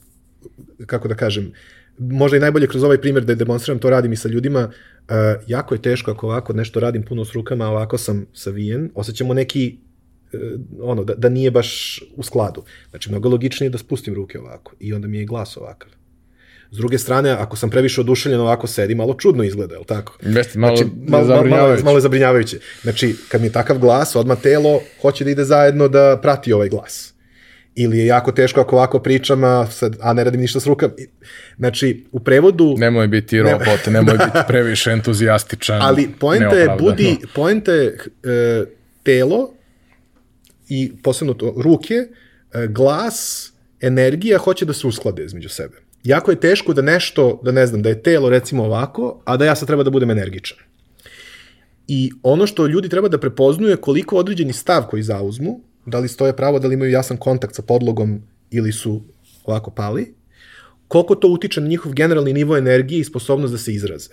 kako 0.86 1.08
da 1.08 1.16
kažem, 1.16 1.52
možda 1.98 2.38
i 2.38 2.40
najbolje 2.40 2.68
kroz 2.68 2.84
ovaj 2.84 3.02
primjer 3.02 3.26
da 3.26 3.36
demonstriram, 3.36 3.80
to 3.80 3.90
radim 3.90 4.14
i 4.14 4.16
sa 4.16 4.30
ljudima, 4.30 4.70
uh, 4.70 5.16
jako 5.48 5.76
je 5.76 5.82
teško 5.82 6.12
ako 6.12 6.28
ovako 6.28 6.54
nešto 6.54 6.80
radim 6.80 7.04
puno 7.04 7.26
s 7.26 7.34
rukama, 7.34 7.66
a 7.66 7.70
ovako 7.70 7.98
sam 7.98 8.26
savijen, 8.34 8.90
osjećamo 8.96 9.34
neki 9.34 9.78
uh, 10.34 10.40
ono, 10.82 11.04
da, 11.04 11.14
da 11.14 11.30
nije 11.30 11.52
baš 11.52 12.00
u 12.16 12.24
skladu. 12.24 12.64
Znači, 12.90 13.10
mnogo 13.10 13.30
logičnije 13.30 13.70
da 13.70 13.78
spustim 13.78 14.14
ruke 14.14 14.40
ovako 14.40 14.74
i 14.80 14.94
onda 14.94 15.08
mi 15.08 15.18
je 15.18 15.26
glas 15.26 15.58
ovakav. 15.58 15.90
S 16.72 16.78
druge 16.78 16.98
strane, 16.98 17.32
ako 17.32 17.58
sam 17.58 17.70
previše 17.70 18.02
oduševljen 18.02 18.42
ovako 18.42 18.68
sedi, 18.68 18.96
malo 18.96 19.14
čudno 19.14 19.44
izgleda, 19.44 19.76
je 19.76 19.80
li 19.80 19.86
tako? 19.86 20.18
Jeste, 20.22 20.60
malo, 20.60 20.76
znači, 20.76 20.92
malo, 21.08 21.44
malo, 21.44 21.78
malo 21.84 21.98
je 21.98 22.02
zabrinjavajuće. 22.02 22.60
Znači, 22.82 23.16
kad 23.28 23.42
mi 23.42 23.48
je 23.48 23.52
takav 23.52 23.80
glas, 23.80 24.16
odmah 24.16 24.42
telo 24.42 24.82
hoće 25.02 25.24
da 25.24 25.30
ide 25.30 25.44
zajedno 25.44 25.88
da 25.88 26.20
prati 26.22 26.54
ovaj 26.54 26.70
glas. 26.70 27.13
Ili 27.76 27.98
je 27.98 28.06
jako 28.06 28.32
teško 28.32 28.62
ako 28.62 28.76
ovako 28.76 29.00
pričam, 29.00 29.44
a, 29.44 29.68
sad, 29.72 29.96
a 30.02 30.14
ne 30.14 30.24
radim 30.24 30.42
ništa 30.42 30.60
s 30.60 30.68
rukama. 30.68 30.94
Znači, 31.58 32.06
u 32.12 32.20
prevodu... 32.20 32.76
Nemoj 32.78 33.08
biti 33.08 33.42
robot, 33.42 33.86
ne... 33.86 33.94
nemoj 33.94 34.18
biti 34.18 34.40
previše 34.48 34.92
entuzijastičan. 34.92 35.82
Ali 35.82 36.10
poenta 36.20 36.56
je, 36.56 36.70
budi, 36.80 37.18
poenta 37.36 37.72
je 37.72 37.98
e, 38.24 38.66
telo 39.04 39.54
i 40.70 40.92
posebno 41.04 41.34
to, 41.34 41.54
ruke, 41.58 41.94
e, 41.94 42.08
glas, 42.68 43.52
energija 43.82 44.38
hoće 44.38 44.66
da 44.66 44.74
se 44.74 44.88
usklade 44.88 45.24
između 45.24 45.50
sebe 45.50 45.84
jako 46.04 46.32
je 46.32 46.40
teško 46.40 46.74
da 46.74 46.82
nešto, 46.82 47.40
da 47.44 47.52
ne 47.52 47.68
znam, 47.68 47.82
da 47.82 47.90
je 47.90 48.04
telo 48.04 48.30
recimo 48.30 48.64
ovako, 48.64 49.22
a 49.26 49.38
da 49.38 49.46
ja 49.46 49.56
sad 49.56 49.68
treba 49.68 49.84
da 49.84 49.90
budem 49.90 50.12
energičan. 50.12 50.58
I 51.88 52.12
ono 52.24 52.48
što 52.48 52.68
ljudi 52.68 52.90
treba 52.90 53.08
da 53.08 53.20
prepoznaju 53.20 53.72
je 53.72 53.78
koliko 53.78 54.18
određeni 54.18 54.54
stav 54.54 54.84
koji 54.90 55.04
zauzmu, 55.04 55.62
da 55.86 56.00
li 56.00 56.08
stoje 56.08 56.36
pravo, 56.36 56.60
da 56.60 56.68
li 56.68 56.74
imaju 56.74 56.92
jasan 56.92 57.18
kontakt 57.18 57.56
sa 57.56 57.62
podlogom 57.62 58.22
ili 58.52 58.72
su 58.72 59.02
ovako 59.46 59.72
pali, 59.72 60.14
koliko 60.88 61.16
to 61.16 61.28
utiče 61.28 61.62
na 61.62 61.68
njihov 61.68 61.94
generalni 61.94 62.34
nivo 62.34 62.58
energije 62.58 63.00
i 63.00 63.04
sposobnost 63.04 63.52
da 63.52 63.58
se 63.58 63.74
izraze. 63.74 64.10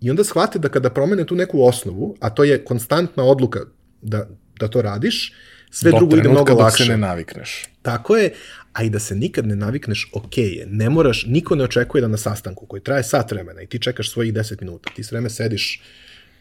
I 0.00 0.10
onda 0.10 0.24
shvate 0.24 0.58
da 0.58 0.68
kada 0.68 0.90
promene 0.90 1.26
tu 1.26 1.34
neku 1.34 1.62
osnovu, 1.62 2.16
a 2.20 2.30
to 2.30 2.44
je 2.44 2.64
konstantna 2.64 3.24
odluka 3.24 3.60
da, 4.02 4.28
da 4.60 4.68
to 4.68 4.82
radiš, 4.82 5.32
sve 5.70 5.90
Do 5.90 5.98
drugo 5.98 6.16
ide 6.16 6.28
mnogo 6.28 6.54
lakše. 6.54 6.82
Do 6.82 6.84
se 6.84 6.90
ne 6.90 6.96
navikneš. 6.96 7.64
Tako 7.82 8.16
je, 8.16 8.32
a 8.72 8.82
i 8.82 8.90
da 8.90 8.98
se 8.98 9.14
nikad 9.14 9.46
ne 9.46 9.56
navikneš, 9.56 10.10
ok 10.12 10.38
je. 10.38 10.66
Ne 10.70 10.90
moraš, 10.90 11.24
niko 11.26 11.54
ne 11.54 11.64
očekuje 11.64 12.00
da 12.00 12.08
na 12.08 12.16
sastanku 12.16 12.66
koji 12.66 12.82
traje 12.82 13.04
sat 13.04 13.30
vremena 13.30 13.62
i 13.62 13.66
ti 13.66 13.78
čekaš 13.78 14.10
svojih 14.10 14.34
10 14.34 14.60
minuta, 14.60 14.90
ti 14.96 15.04
s 15.04 15.12
vreme 15.12 15.30
sediš, 15.30 15.82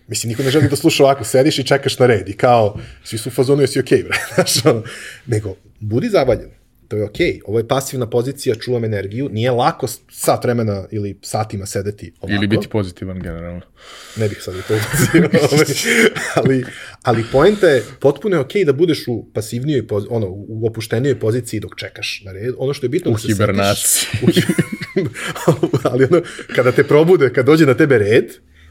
mislim, 0.07 0.29
niko 0.29 0.43
ne 0.43 0.49
želi 0.49 0.69
da 0.69 0.75
sluša 0.75 1.03
ovako, 1.03 1.23
sediš 1.23 1.59
i 1.59 1.63
čekaš 1.63 1.99
na 1.99 2.05
red 2.05 2.29
i 2.29 2.33
kao, 2.33 2.79
svi 3.03 3.17
su 3.17 3.29
u 3.29 3.31
fazonu, 3.31 3.61
jesi 3.61 3.79
ok, 3.79 3.89
bre, 3.89 4.17
znaš, 4.35 4.65
ono, 4.65 4.83
nego, 5.25 5.55
budi 5.79 6.09
zavaljen. 6.09 6.49
To 6.87 6.97
je 6.97 7.03
okej. 7.03 7.33
Okay. 7.33 7.41
Ovo 7.45 7.59
je 7.59 7.67
pasivna 7.67 8.09
pozicija, 8.09 8.55
čuvam 8.55 8.85
energiju. 8.85 9.29
Nije 9.31 9.51
lako 9.51 9.87
sat 10.11 10.43
vremena 10.43 10.87
ili 10.91 11.19
satima 11.21 11.65
sedeti 11.65 12.13
ovako. 12.21 12.35
Ili 12.35 12.47
biti 12.47 12.67
pozitivan 12.67 13.19
generalno. 13.19 13.61
Ne 14.15 14.29
bih 14.29 14.37
sad 14.41 14.55
u 14.55 14.61
to 14.67 14.73
ulazio, 14.73 15.29
ovaj, 15.45 15.65
ali, 16.35 16.65
ali 17.01 17.25
poenta 17.31 17.67
je, 17.67 17.83
potpuno 17.99 18.35
je 18.35 18.39
okej 18.39 18.61
okay 18.61 18.65
da 18.65 18.73
budeš 18.73 19.07
u 19.07 19.25
pasivnijoj, 19.33 19.85
ono, 20.09 20.27
u 20.29 20.67
opuštenijoj 20.67 21.19
poziciji 21.19 21.59
dok 21.59 21.75
čekaš 21.77 22.21
na 22.25 22.31
red. 22.31 22.53
Ono 22.57 22.73
što 22.73 22.85
je 22.85 22.89
bitno 22.89 23.11
U 23.11 23.13
da 23.13 23.19
se 23.19 23.27
hibernaciji. 23.27 24.09
setiš... 24.19 24.43
ali 25.91 26.03
ono, 26.03 26.21
kada 26.55 26.71
te 26.71 26.83
probude, 26.83 27.33
kad 27.33 27.45
dođe 27.45 27.65
na 27.65 27.73
tebe 27.73 27.97
red, 27.97 28.25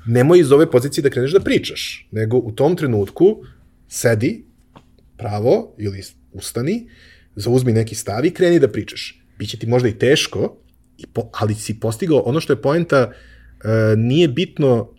nemoj 0.07 0.40
iz 0.40 0.53
ove 0.53 0.71
pozicije 0.71 1.03
da 1.03 1.11
kreneš 1.11 1.33
da 1.33 1.40
pričaš, 1.40 2.09
nego 2.11 2.37
u 2.37 2.53
tom 2.53 2.77
trenutku 2.77 3.45
sedi 3.88 4.45
pravo 5.17 5.75
ili 5.79 6.03
ustani, 6.33 6.88
zauzmi 7.37 7.73
neki 7.73 7.95
stav 7.95 8.25
i 8.25 8.31
kreni 8.31 8.59
da 8.59 8.69
pričaš. 8.69 9.21
Biće 9.38 9.59
ti 9.59 9.67
možda 9.67 9.88
i 9.88 9.99
teško, 9.99 10.57
ali 11.33 11.55
si 11.55 11.81
postigao 11.81 12.19
ono 12.19 12.40
što 12.40 12.53
je 12.53 12.62
poenta, 12.62 13.12
e, 13.64 13.97
nije 13.97 14.29
bitno 14.29 14.95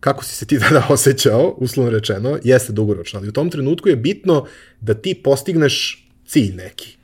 kako 0.00 0.24
si 0.24 0.36
se 0.36 0.46
ti 0.46 0.58
tada 0.68 0.86
osjećao, 0.90 1.54
uslovno 1.58 1.90
rečeno, 1.90 2.38
jeste 2.44 2.72
dugoročno, 2.72 3.18
ali 3.18 3.28
u 3.28 3.32
tom 3.32 3.50
trenutku 3.50 3.88
je 3.88 3.96
bitno 3.96 4.46
da 4.80 4.94
ti 4.94 5.20
postigneš 5.24 6.08
cilj 6.26 6.54
neki. 6.54 6.96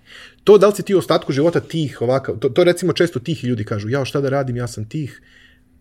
To 0.45 0.59
da 0.59 0.69
li 0.69 0.75
si 0.77 0.83
ti 0.83 0.95
u 0.95 0.99
ostatku 0.99 1.33
života 1.33 1.61
tih, 1.61 2.03
ovakav, 2.03 2.38
to, 2.38 2.49
to 2.49 2.64
recimo 2.64 2.93
često 2.93 3.19
tih 3.19 3.45
ljudi 3.45 3.64
kažu, 3.64 3.88
ja 3.88 4.05
šta 4.05 4.21
da 4.21 4.29
radim, 4.29 4.57
ja 4.57 4.69
sam 4.69 4.88
tih, 4.88 5.23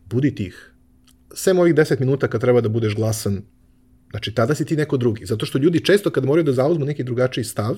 budi 0.05 0.35
tih. 0.35 0.72
Sem 1.33 1.59
ovih 1.59 1.75
10 1.75 1.99
minuta 1.99 2.27
kad 2.27 2.41
treba 2.41 2.61
da 2.61 2.69
budeš 2.69 2.95
glasan, 2.95 3.41
znači 4.09 4.35
tada 4.35 4.55
si 4.55 4.65
ti 4.65 4.75
neko 4.75 4.97
drugi. 4.97 5.25
Zato 5.25 5.45
što 5.45 5.57
ljudi 5.57 5.85
često 5.85 6.09
kad 6.09 6.25
moraju 6.25 6.43
da 6.43 6.53
zauzmu 6.53 6.85
neki 6.85 7.03
drugačiji 7.03 7.43
stav, 7.43 7.77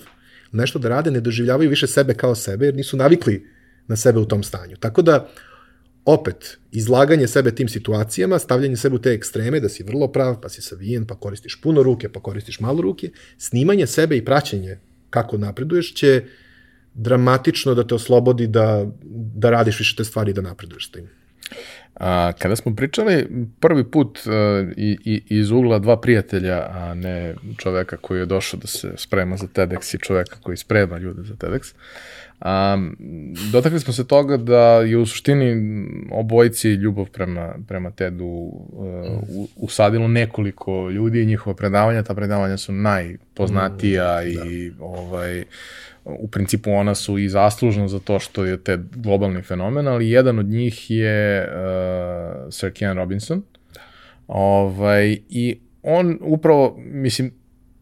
nešto 0.52 0.80
da 0.80 0.90
rade, 0.90 1.12
ne 1.12 1.22
doživljavaju 1.22 1.70
više 1.70 1.88
sebe 1.88 2.14
kao 2.14 2.36
sebe, 2.36 2.66
jer 2.66 2.76
nisu 2.76 2.98
navikli 2.98 3.48
na 3.88 3.96
sebe 3.96 4.20
u 4.20 4.26
tom 4.26 4.44
stanju. 4.44 4.76
Tako 4.80 5.02
da, 5.02 5.30
opet, 6.06 6.58
izlaganje 6.72 7.28
sebe 7.28 7.56
tim 7.56 7.70
situacijama, 7.70 8.40
stavljanje 8.40 8.78
sebe 8.78 8.96
u 8.96 9.00
te 9.00 9.14
ekstreme, 9.14 9.60
da 9.60 9.70
si 9.70 9.84
vrlo 9.84 10.08
prav, 10.08 10.42
pa 10.42 10.50
si 10.50 10.62
savijen, 10.62 11.06
pa 11.08 11.16
koristiš 11.16 11.62
puno 11.62 11.84
ruke, 11.84 12.10
pa 12.10 12.20
koristiš 12.20 12.60
malo 12.60 12.82
ruke, 12.82 13.10
snimanje 13.38 13.88
sebe 13.88 14.18
i 14.18 14.26
praćenje 14.26 14.80
kako 15.10 15.38
napreduješ 15.38 15.94
će 15.94 16.24
dramatično 16.94 17.74
da 17.76 17.88
te 17.88 17.96
oslobodi 17.96 18.48
da, 18.48 18.92
da 19.36 19.50
radiš 19.50 19.80
više 19.80 19.96
te 19.96 20.04
stvari 20.04 20.32
i 20.32 20.34
da 20.34 20.42
napreduješ 20.42 20.88
s 20.88 20.92
tim. 20.92 21.10
A, 21.96 22.32
kada 22.40 22.56
smo 22.56 22.76
pričali 22.76 23.28
prvi 23.60 23.84
put 23.84 24.20
uh, 24.26 24.34
i, 24.78 24.98
i, 25.06 25.24
iz 25.30 25.52
ugla 25.52 25.80
dva 25.80 26.02
prijatelja, 26.02 26.68
a 26.70 26.94
ne 26.94 27.36
čoveka 27.58 27.98
koji 27.98 28.20
je 28.20 28.26
došao 28.26 28.60
da 28.60 28.68
se 28.68 28.92
sprema 28.98 29.38
za 29.38 29.48
TEDx 29.48 29.96
i 29.96 30.00
čoveka 30.00 30.36
koji 30.44 30.58
sprema 30.58 30.98
ljude 30.98 31.22
za 31.24 31.34
TEDx, 31.34 31.74
a, 32.40 32.78
dotakli 33.52 33.80
smo 33.80 33.94
se 33.94 34.08
toga 34.08 34.38
da 34.38 34.62
je 34.62 34.98
u 34.98 35.06
suštini 35.06 35.56
obojici 36.12 36.70
ljubav 36.70 37.06
prema, 37.06 37.56
prema 37.68 37.92
TED-u 37.92 38.26
uh, 38.26 39.48
usadilo 39.56 40.08
nekoliko 40.08 40.90
ljudi 40.90 41.22
i 41.22 41.26
njihova 41.26 41.56
predavanja, 41.56 42.04
ta 42.04 42.14
predavanja 42.14 42.58
su 42.58 42.72
najpoznatija 42.74 44.22
mm, 44.24 44.28
i 44.28 44.70
da. 44.70 44.84
ovaj, 44.84 45.44
u 46.06 46.28
principu 46.28 46.72
ona 46.72 46.96
su 46.96 47.18
i 47.18 47.30
zaslužna 47.30 47.88
za 47.88 48.00
to 48.00 48.20
što 48.20 48.46
je 48.46 48.58
te 48.58 48.80
globalni 48.96 49.42
fenomen, 49.42 49.88
ali 49.88 50.10
jedan 50.10 50.40
od 50.40 50.46
njih 50.46 50.92
je 50.92 51.48
uh, 51.48 52.54
Sir 52.54 52.74
Kean 52.74 52.98
Robinson. 52.98 53.44
Ovaj, 54.28 55.18
I 55.30 55.58
on 55.84 56.18
upravo, 56.22 56.76
mislim, 56.78 57.32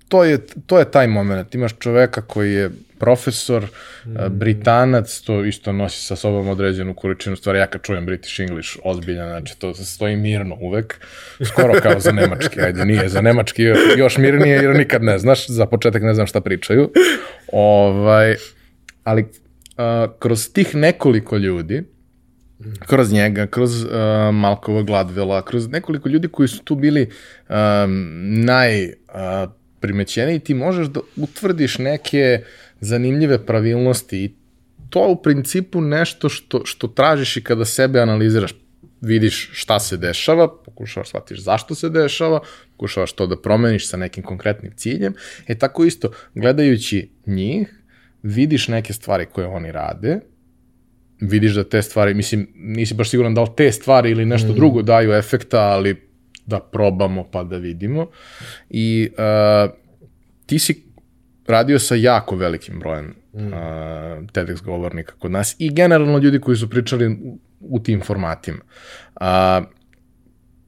to 0.07 0.23
je, 0.23 0.38
to 0.65 0.79
je 0.79 0.91
taj 0.91 1.07
moment. 1.07 1.55
Imaš 1.55 1.77
čoveka 1.79 2.21
koji 2.21 2.53
je 2.53 2.71
profesor, 3.03 3.63
mm. 4.05 4.11
britanac, 4.29 5.19
to 5.19 5.43
isto 5.45 5.71
nosi 5.71 6.01
sa 6.01 6.15
sobom 6.15 6.49
određenu 6.49 6.93
količinu 6.93 7.35
stvari. 7.35 7.59
Ja 7.59 7.67
kad 7.67 7.81
čujem 7.81 8.05
British 8.05 8.39
English, 8.39 8.77
ozbiljan, 8.83 9.29
znači 9.29 9.59
to 9.59 9.73
stoji 9.73 10.15
mirno 10.15 10.57
uvek, 10.61 10.99
skoro 11.45 11.73
kao 11.81 11.99
za 11.99 12.11
nemački, 12.11 12.61
ajde 12.61 12.85
nije, 12.85 13.09
za 13.09 13.21
nemački 13.21 13.63
još 13.97 14.17
mirnije 14.17 14.55
jer 14.55 14.75
nikad 14.75 15.03
ne 15.03 15.19
znaš, 15.19 15.47
za 15.47 15.65
početak 15.65 16.01
ne 16.01 16.13
znam 16.13 16.27
šta 16.27 16.41
pričaju. 16.41 16.91
Ovaj, 17.51 18.35
ali 19.03 19.21
uh, 19.21 20.13
kroz 20.19 20.53
tih 20.53 20.75
nekoliko 20.75 21.37
ljudi, 21.37 21.83
kroz 22.87 23.11
njega, 23.11 23.47
kroz 23.47 23.83
uh, 23.83 23.89
Malkova 24.33 24.81
Gladvela, 24.81 25.45
kroz 25.45 25.67
nekoliko 25.67 26.09
ljudi 26.09 26.27
koji 26.27 26.47
su 26.47 26.63
tu 26.63 26.75
bili 26.75 27.09
um, 27.49 27.55
naj 28.45 28.85
uh, 28.85 28.93
ti 30.43 30.53
možeš 30.53 30.87
da 30.87 30.99
utvrdiš 31.15 31.77
neke 31.77 32.43
zanimljive 32.81 33.45
pravilnosti 33.45 34.23
i 34.23 34.36
to 34.89 35.07
u 35.09 35.21
principu 35.21 35.81
nešto 35.81 36.29
što, 36.29 36.65
što 36.65 36.88
tražiš 36.88 37.38
i 37.38 37.43
kada 37.43 37.65
sebe 37.65 37.99
analiziraš 37.99 38.53
vidiš 39.01 39.49
šta 39.53 39.79
se 39.79 39.97
dešava, 39.97 40.47
pokušavaš 40.65 41.07
shvatiš 41.07 41.39
zašto 41.39 41.75
se 41.75 41.89
dešava, 41.89 42.39
pokušavaš 42.71 43.13
to 43.13 43.27
da 43.27 43.41
promeniš 43.41 43.88
sa 43.88 43.97
nekim 43.97 44.23
konkretnim 44.23 44.71
ciljem. 44.75 45.13
E 45.47 45.55
tako 45.55 45.86
isto, 45.86 46.12
gledajući 46.36 47.09
njih, 47.25 47.83
vidiš 48.23 48.67
neke 48.67 48.93
stvari 48.93 49.25
koje 49.25 49.47
oni 49.47 49.71
rade, 49.71 50.19
vidiš 51.21 51.53
da 51.53 51.63
te 51.63 51.81
stvari, 51.81 52.13
mislim, 52.13 52.47
nisi 52.55 52.93
baš 52.93 53.09
siguran 53.09 53.33
da 53.33 53.41
li 53.41 53.49
te 53.57 53.71
stvari 53.71 54.12
ili 54.12 54.25
nešto 54.25 54.51
mm. 54.51 54.55
drugo 54.55 54.81
daju 54.81 55.13
efekta, 55.13 55.59
ali 55.59 55.95
da 56.45 56.59
probamo 56.59 57.23
pa 57.31 57.43
da 57.43 57.57
vidimo. 57.57 58.07
I 58.69 59.09
uh, 59.12 59.71
ti 60.45 60.59
si 60.59 60.83
radio 61.47 61.79
sa 61.79 61.95
jako 61.95 62.36
velikim 62.36 62.79
brojem 62.79 63.15
mm. 63.34 63.47
uh, 63.47 63.53
TEDx 64.34 64.63
govornika 64.63 65.13
kod 65.19 65.32
nas 65.32 65.56
i 65.60 65.73
generalno 65.73 66.17
ljudi 66.17 66.39
koji 66.39 66.58
su 66.58 66.69
pričali 66.69 67.08
u, 67.08 67.39
u 67.60 67.79
tim 67.79 68.01
formatima. 68.01 68.63
Uh, 69.15 69.67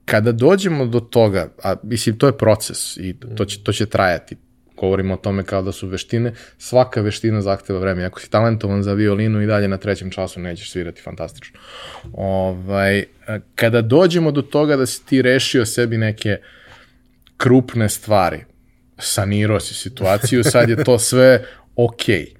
kada 0.06 0.32
dođemo 0.32 0.86
do 0.86 1.00
toga, 1.00 1.48
a 1.64 1.76
mislim 1.84 2.18
to 2.18 2.28
je 2.28 2.38
proces 2.38 2.98
i 2.98 3.16
to 3.38 3.46
će, 3.46 3.64
to 3.64 3.72
će 3.72 3.86
trajati, 3.86 4.36
govorimo 4.78 5.14
o 5.14 5.18
tome 5.18 5.44
kao 5.44 5.62
da 5.62 5.72
su 5.72 5.88
veštine, 5.88 6.34
svaka 6.58 7.02
veština 7.02 7.42
zahteva 7.42 7.80
vreme. 7.80 8.06
Ako 8.06 8.20
si 8.20 8.30
talentovan 8.30 8.84
za 8.84 8.94
violinu 8.94 9.42
i 9.42 9.46
dalje 9.46 9.68
na 9.68 9.78
trećem 9.78 10.12
času 10.12 10.40
nećeš 10.40 10.72
svirati 10.72 11.02
fantastično. 11.02 11.60
Ovaj, 12.14 13.04
kada 13.56 13.82
dođemo 13.82 14.32
do 14.32 14.42
toga 14.42 14.78
da 14.78 14.86
si 14.86 15.06
ti 15.06 15.22
rešio 15.22 15.66
sebi 15.66 15.98
neke 15.98 16.38
krupne 17.38 17.90
stvari, 17.90 18.46
sanirao 18.98 19.60
si 19.60 19.74
situaciju, 19.74 20.44
sad 20.44 20.70
je 20.70 20.84
to 20.84 21.00
sve 21.00 21.44
okej. 21.76 22.26
Okay. 22.26 22.36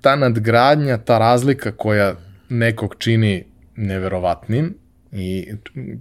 Ta 0.00 0.16
nadgradnja, 0.16 0.98
ta 0.98 1.18
razlika 1.18 1.72
koja 1.72 2.14
nekog 2.48 2.94
čini 2.98 3.44
neverovatnim 3.76 4.74
i 5.12 5.46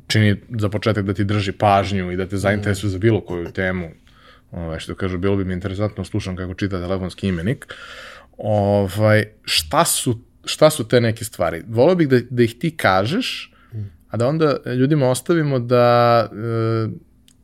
čini 0.08 0.36
za 0.60 0.70
početak 0.70 1.06
da 1.06 1.14
ti 1.14 1.24
drži 1.24 1.52
pažnju 1.52 2.12
i 2.12 2.16
da 2.16 2.26
te 2.28 2.38
zainteresuje 2.38 2.90
za 2.90 2.98
bilo 2.98 3.22
koju 3.22 3.52
temu, 3.52 3.90
ovaj, 4.52 4.80
što 4.80 4.96
kažu, 4.96 5.18
bilo 5.18 5.36
bi 5.36 5.46
mi 5.46 5.54
interesantno 5.54 6.04
slušam 6.04 6.36
kako 6.36 6.54
čita 6.54 6.82
telefonski 6.82 7.28
imenik, 7.28 7.74
ovaj, 8.38 9.26
šta 9.44 9.86
su, 9.86 10.20
šta 10.46 10.70
su 10.70 10.88
te 10.88 11.02
neke 11.02 11.26
stvari? 11.26 11.64
Volio 11.68 11.96
bih 11.96 12.10
da, 12.10 12.20
da 12.30 12.44
ih 12.44 12.56
ti 12.60 12.78
kažeš, 12.78 13.54
a 14.10 14.18
da 14.18 14.28
onda 14.28 14.58
ljudima 14.66 15.10
ostavimo 15.10 15.60
da 15.60 16.28
e, 16.32 16.88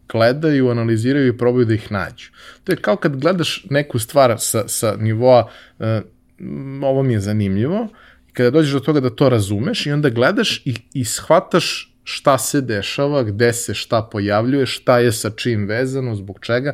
gledaju, 0.10 0.70
analiziraju 0.70 1.28
i 1.28 1.38
probaju 1.38 1.66
da 1.66 1.74
ih 1.74 1.92
nađu. 1.92 2.30
To 2.64 2.72
je 2.72 2.76
kao 2.76 2.96
kad 2.96 3.16
gledaš 3.18 3.66
neku 3.70 4.00
stvar 4.00 4.36
sa, 4.40 4.68
sa 4.68 4.96
nivoa 5.00 5.50
e, 5.80 6.02
ovo 6.84 7.04
mi 7.04 7.14
je 7.14 7.20
zanimljivo, 7.20 7.88
i 8.30 8.34
kada 8.34 8.50
dođeš 8.50 8.74
do 8.74 8.80
toga 8.80 9.00
da 9.00 9.10
to 9.10 9.30
razumeš 9.30 9.86
i 9.86 9.92
onda 9.92 10.10
gledaš 10.10 10.62
i, 10.66 10.76
i 10.94 11.06
shvataš 11.06 11.94
šta 12.04 12.38
se 12.38 12.62
dešava, 12.62 13.24
gde 13.24 13.54
se 13.54 13.74
šta 13.74 14.02
pojavljuje, 14.12 14.66
šta 14.66 15.00
je 15.00 15.12
sa 15.12 15.30
čim 15.30 15.68
vezano, 15.68 16.16
zbog 16.16 16.40
čega. 16.42 16.74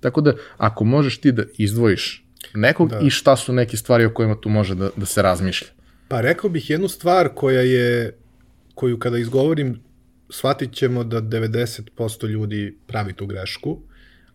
Tako 0.00 0.20
da, 0.20 0.34
ako 0.56 0.84
možeš 0.84 1.18
ti 1.18 1.32
da 1.32 1.42
izdvojiš 1.58 2.24
nekog 2.54 2.90
da. 2.90 3.00
i 3.02 3.10
šta 3.10 3.36
su 3.36 3.52
neke 3.52 3.76
stvari 3.76 4.04
o 4.04 4.14
kojima 4.14 4.36
tu 4.40 4.48
može 4.48 4.74
da, 4.74 4.90
da 4.96 5.06
se 5.06 5.22
razmišlja. 5.22 5.68
Pa 6.08 6.20
rekao 6.20 6.50
bih 6.50 6.70
jednu 6.70 6.88
stvar 6.88 7.28
koja 7.34 7.60
je, 7.60 8.18
koju 8.74 8.98
kada 8.98 9.18
izgovorim, 9.18 9.80
shvatit 10.30 10.72
ćemo 10.72 11.04
da 11.04 11.22
90% 11.22 12.28
ljudi 12.28 12.78
pravi 12.86 13.12
tu 13.12 13.26
grešku, 13.26 13.82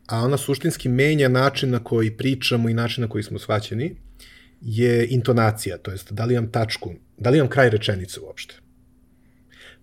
a 0.07 0.19
ona 0.19 0.37
suštinski 0.37 0.89
menja 0.89 1.29
način 1.29 1.69
na 1.69 1.83
koji 1.83 2.17
pričamo 2.17 2.69
i 2.69 2.73
način 2.73 3.01
na 3.01 3.07
koji 3.07 3.23
smo 3.23 3.39
shvaćeni, 3.39 3.95
je 4.61 5.07
intonacija, 5.07 5.77
to 5.77 5.91
jest 5.91 6.13
da 6.13 6.25
li 6.25 6.33
imam 6.33 6.51
tačku, 6.51 6.93
da 7.17 7.29
li 7.29 7.37
imam 7.37 7.49
kraj 7.49 7.69
rečenice 7.69 8.19
uopšte. 8.19 8.55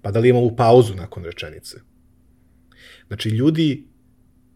Pa 0.02 0.10
da 0.10 0.20
li 0.20 0.28
imam 0.28 0.42
ovu 0.42 0.56
pauzu 0.56 0.94
nakon 0.94 1.24
rečenice. 1.24 1.76
Znači, 3.06 3.28
ljudi 3.28 3.84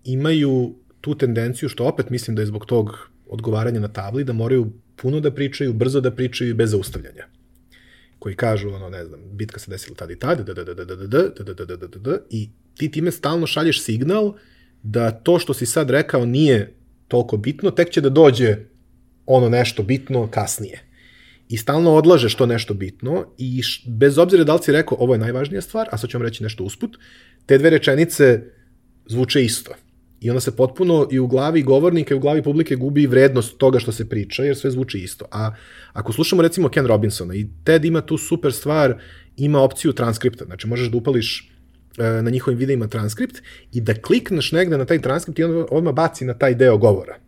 imaju 0.04 0.74
tu 1.00 1.14
tendenciju, 1.14 1.68
što 1.68 1.84
opet 1.84 2.10
mislim 2.10 2.36
da 2.36 2.42
je 2.42 2.46
zbog 2.46 2.66
tog 2.66 3.10
odgovaranja 3.26 3.80
na 3.80 3.88
tabli, 3.88 4.24
da 4.24 4.32
moraju 4.32 4.72
puno 4.96 5.20
da 5.20 5.34
pričaju, 5.34 5.72
brzo 5.72 6.00
da 6.00 6.10
pričaju 6.10 6.50
i 6.50 6.54
bez 6.54 6.70
zaustavljanja. 6.70 7.26
Koji 8.20 8.36
kažu, 8.36 8.68
ono, 8.68 8.88
ne 8.88 9.04
znam, 9.04 9.20
bitka 9.32 9.60
se 9.60 9.70
desila 9.70 9.96
tada 9.96 10.12
i 10.12 10.18
tada, 10.18 10.42
da, 10.42 10.54
da, 10.54 10.64
da, 10.64 10.74
da, 10.74 10.84
da, 10.84 11.06
da, 11.06 11.28
da, 11.28 11.54
da, 11.54 11.64
da, 11.64 11.76
da, 11.76 11.86
da, 11.86 11.98
da, 11.98 12.18
i 12.30 12.50
ti 12.76 12.90
time 12.90 13.10
stalno 13.10 13.46
šalješ 13.46 13.82
signal 13.82 14.34
da 14.82 15.10
to 15.10 15.38
što 15.38 15.54
si 15.54 15.66
sad 15.66 15.90
rekao 15.90 16.26
nije 16.26 16.74
toliko 17.08 17.36
bitno, 17.36 17.70
tek 17.70 17.90
će 17.90 18.00
da 18.00 18.08
dođe 18.08 18.56
ono 19.26 19.48
nešto 19.48 19.82
bitno 19.82 20.28
kasnije. 20.30 20.82
I 21.48 21.56
stalno 21.56 21.94
odlažeš 21.94 22.34
to 22.34 22.46
nešto 22.46 22.74
bitno 22.74 23.26
i 23.38 23.62
bez 23.86 24.18
obzira 24.18 24.44
da 24.44 24.54
li 24.54 24.62
si 24.62 24.72
rekao 24.72 24.98
ovo 25.00 25.14
je 25.14 25.18
najvažnija 25.18 25.60
stvar, 25.60 25.88
a 25.92 25.98
sad 25.98 26.10
ću 26.10 26.18
vam 26.18 26.26
reći 26.26 26.42
nešto 26.42 26.64
usput, 26.64 26.96
te 27.46 27.58
dve 27.58 27.70
rečenice 27.70 28.42
zvuče 29.06 29.44
isto. 29.44 29.74
I 30.20 30.30
onda 30.30 30.40
se 30.40 30.56
potpuno 30.56 31.08
i 31.10 31.18
u 31.18 31.26
glavi 31.26 31.62
govornika 31.62 32.14
i 32.14 32.16
u 32.16 32.20
glavi 32.20 32.42
publike 32.42 32.76
gubi 32.76 33.06
vrednost 33.06 33.58
toga 33.58 33.78
što 33.78 33.92
se 33.92 34.08
priča, 34.08 34.44
jer 34.44 34.56
sve 34.56 34.70
zvuči 34.70 34.98
isto. 34.98 35.24
A 35.30 35.54
ako 35.92 36.12
slušamo 36.12 36.42
recimo 36.42 36.68
Ken 36.68 36.86
Robinsona, 36.86 37.34
i 37.34 37.46
TED 37.64 37.84
ima 37.84 38.00
tu 38.00 38.18
super 38.18 38.52
stvar, 38.52 38.98
ima 39.36 39.60
opciju 39.60 39.92
transkripta, 39.92 40.44
znači 40.44 40.66
možeš 40.66 40.88
da 40.88 40.96
upališ 40.96 41.52
e, 41.98 42.02
na 42.22 42.30
njihovim 42.30 42.58
videima 42.58 42.86
transkript 42.86 43.42
i 43.72 43.80
da 43.80 43.94
klikneš 43.94 44.52
negde 44.52 44.78
na 44.78 44.84
taj 44.84 45.02
transkript 45.02 45.38
i 45.38 45.44
on 45.44 45.66
odmah 45.70 45.94
baci 45.94 46.24
na 46.24 46.34
taj 46.34 46.54
deo 46.54 46.78
govora. 46.78 47.18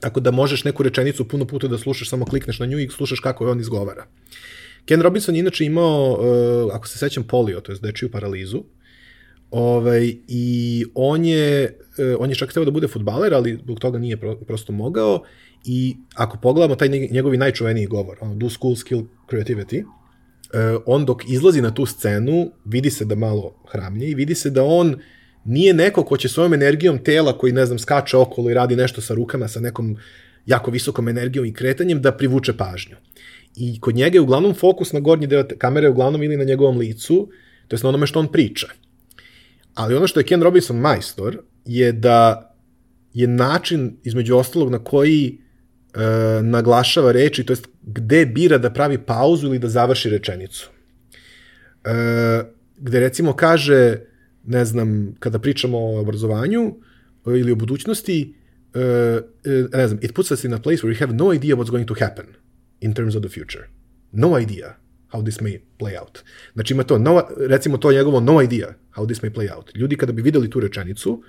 Tako 0.00 0.20
da 0.20 0.30
možeš 0.30 0.64
neku 0.64 0.82
rečenicu 0.82 1.28
puno 1.28 1.44
puta 1.44 1.68
da 1.68 1.78
slušaš, 1.78 2.10
samo 2.10 2.24
klikneš 2.24 2.58
na 2.58 2.66
nju 2.66 2.78
i 2.78 2.88
slušaš 2.88 3.20
kako 3.20 3.44
je 3.44 3.50
on 3.50 3.60
izgovara. 3.60 4.06
Ken 4.84 5.02
Robinson 5.02 5.34
je 5.34 5.40
inače 5.40 5.64
imao, 5.64 6.18
e, 6.22 6.74
ako 6.74 6.88
se 6.88 6.98
sećam, 6.98 7.24
polio, 7.24 7.60
to 7.60 7.72
je 7.72 7.78
dečiju 7.82 8.10
paralizu, 8.10 8.62
Ovaj, 9.56 10.14
I 10.28 10.84
on 10.94 11.24
je, 11.24 11.78
eh, 11.98 12.16
on 12.18 12.30
je 12.30 12.36
čak 12.36 12.50
hteo 12.50 12.64
da 12.64 12.70
bude 12.70 12.88
futbaler, 12.88 13.34
ali 13.34 13.58
zbog 13.62 13.80
toga 13.80 13.98
nije 13.98 14.16
pro, 14.16 14.36
prosto 14.36 14.72
mogao. 14.72 15.22
I 15.64 15.96
ako 16.14 16.38
pogledamo 16.42 16.76
taj 16.76 16.88
njegovi 16.88 17.36
najčuveniji 17.36 17.86
govor, 17.86 18.18
ono, 18.20 18.34
do 18.34 18.50
school 18.50 18.76
skill 18.76 19.02
creativity, 19.30 19.78
eh, 19.80 20.76
on 20.86 21.04
dok 21.04 21.24
izlazi 21.28 21.60
na 21.60 21.74
tu 21.74 21.86
scenu, 21.86 22.50
vidi 22.64 22.90
se 22.90 23.04
da 23.04 23.14
malo 23.14 23.54
hramlje 23.72 24.10
i 24.10 24.14
vidi 24.14 24.34
se 24.34 24.50
da 24.50 24.64
on 24.64 24.96
nije 25.44 25.74
neko 25.74 26.04
ko 26.04 26.16
će 26.16 26.28
svojom 26.28 26.54
energijom 26.54 26.98
tela 26.98 27.38
koji, 27.38 27.52
ne 27.52 27.66
znam, 27.66 27.78
skače 27.78 28.16
okolo 28.16 28.50
i 28.50 28.54
radi 28.54 28.76
nešto 28.76 29.00
sa 29.00 29.14
rukama, 29.14 29.48
sa 29.48 29.60
nekom 29.60 29.96
jako 30.46 30.70
visokom 30.70 31.08
energijom 31.08 31.46
i 31.46 31.52
kretanjem, 31.52 32.02
da 32.02 32.12
privuče 32.12 32.52
pažnju. 32.56 32.96
I 33.56 33.80
kod 33.80 33.94
njega 33.94 34.16
je 34.16 34.20
uglavnom 34.20 34.54
fokus 34.54 34.92
na 34.92 35.00
gornji 35.00 35.26
deo 35.26 35.44
kamere, 35.58 35.88
uglavnom 35.88 36.22
ili 36.22 36.36
na 36.36 36.44
njegovom 36.44 36.78
licu, 36.78 37.28
to 37.68 37.76
je 37.76 37.80
na 37.82 37.88
onome 37.88 38.06
što 38.06 38.20
on 38.20 38.28
priča. 38.32 38.66
Ali 39.76 39.94
ono 39.94 40.06
što 40.06 40.20
je 40.20 40.24
Ken 40.24 40.42
Robinson 40.42 40.76
majstor 40.76 41.38
je 41.64 41.92
da 41.92 42.50
je 43.12 43.26
način 43.26 43.96
između 44.04 44.36
ostalog 44.36 44.70
na 44.70 44.78
koji 44.78 45.38
e, 45.94 46.42
naglašava 46.42 47.12
reči, 47.12 47.44
to 47.44 47.52
jest 47.52 47.68
gde 47.82 48.26
bira 48.26 48.58
da 48.58 48.72
pravi 48.72 48.98
pauzu 48.98 49.46
ili 49.46 49.58
da 49.58 49.68
završi 49.68 50.10
rečenicu. 50.10 50.70
E, 51.84 51.90
gde 52.78 53.00
recimo 53.00 53.32
kaže, 53.32 53.98
ne 54.46 54.64
znam, 54.64 55.14
kada 55.18 55.38
pričamo 55.38 55.78
o 55.78 56.00
obrazovanju 56.00 56.74
ili 57.26 57.52
o 57.52 57.56
budućnosti, 57.56 58.34
e, 58.74 58.80
e, 58.80 59.64
ne 59.72 59.88
znam, 59.88 60.00
it 60.02 60.14
puts 60.14 60.30
us 60.30 60.44
in 60.44 60.54
a 60.54 60.58
place 60.58 60.82
where 60.82 60.94
we 60.94 61.00
have 61.00 61.12
no 61.12 61.34
idea 61.34 61.56
what's 61.56 61.70
going 61.70 61.88
to 61.88 61.94
happen 61.94 62.26
in 62.80 62.94
terms 62.94 63.14
of 63.14 63.22
the 63.22 63.40
future. 63.40 63.64
No 64.12 64.40
idea 64.40 64.85
how 65.12 65.22
this 65.22 65.40
may 65.40 65.58
play 65.78 66.00
out. 66.00 66.18
Znači 66.54 66.74
ima 66.74 66.82
to, 66.82 66.98
no, 66.98 67.22
recimo 67.48 67.78
to 67.78 67.92
njegovo 67.92 68.20
no 68.20 68.42
idea 68.42 68.74
how 68.94 69.06
this 69.06 69.22
may 69.22 69.30
play 69.30 69.56
out. 69.56 69.70
Ljudi 69.74 69.96
kada 69.96 70.12
bi 70.12 70.22
videli 70.22 70.50
tu 70.50 70.60
rečenicu, 70.60 71.22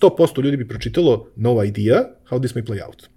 100% 0.00 0.42
ljudi 0.44 0.56
bi 0.56 0.68
pročitalo 0.68 1.28
no 1.36 1.64
idea 1.64 2.04
how 2.30 2.38
this 2.38 2.54
may 2.54 2.66
play 2.66 2.86
out. 2.86 3.08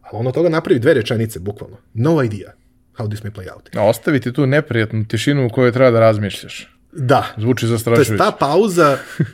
A 0.00 0.08
ono 0.12 0.32
toga 0.32 0.48
napravi 0.48 0.80
dve 0.80 0.94
rečenice, 0.94 1.40
bukvalno. 1.40 1.76
No 1.94 2.24
idea 2.24 2.52
how 2.96 3.08
this 3.08 3.22
may 3.22 3.30
play 3.30 3.54
out. 3.54 3.76
A 3.76 3.84
ostaviti 3.84 4.32
tu 4.32 4.46
neprijatnu 4.46 5.04
tišinu 5.08 5.46
u 5.46 5.50
kojoj 5.50 5.72
treba 5.72 5.90
da 5.90 6.00
razmišljaš. 6.00 6.78
Da. 6.92 7.26
Zvuči 7.36 7.66
zastrašujuće. 7.66 8.08
To 8.08 8.14
je 8.14 8.18
ta 8.18 8.36
pauza, 8.40 8.98
uh, 9.18 9.24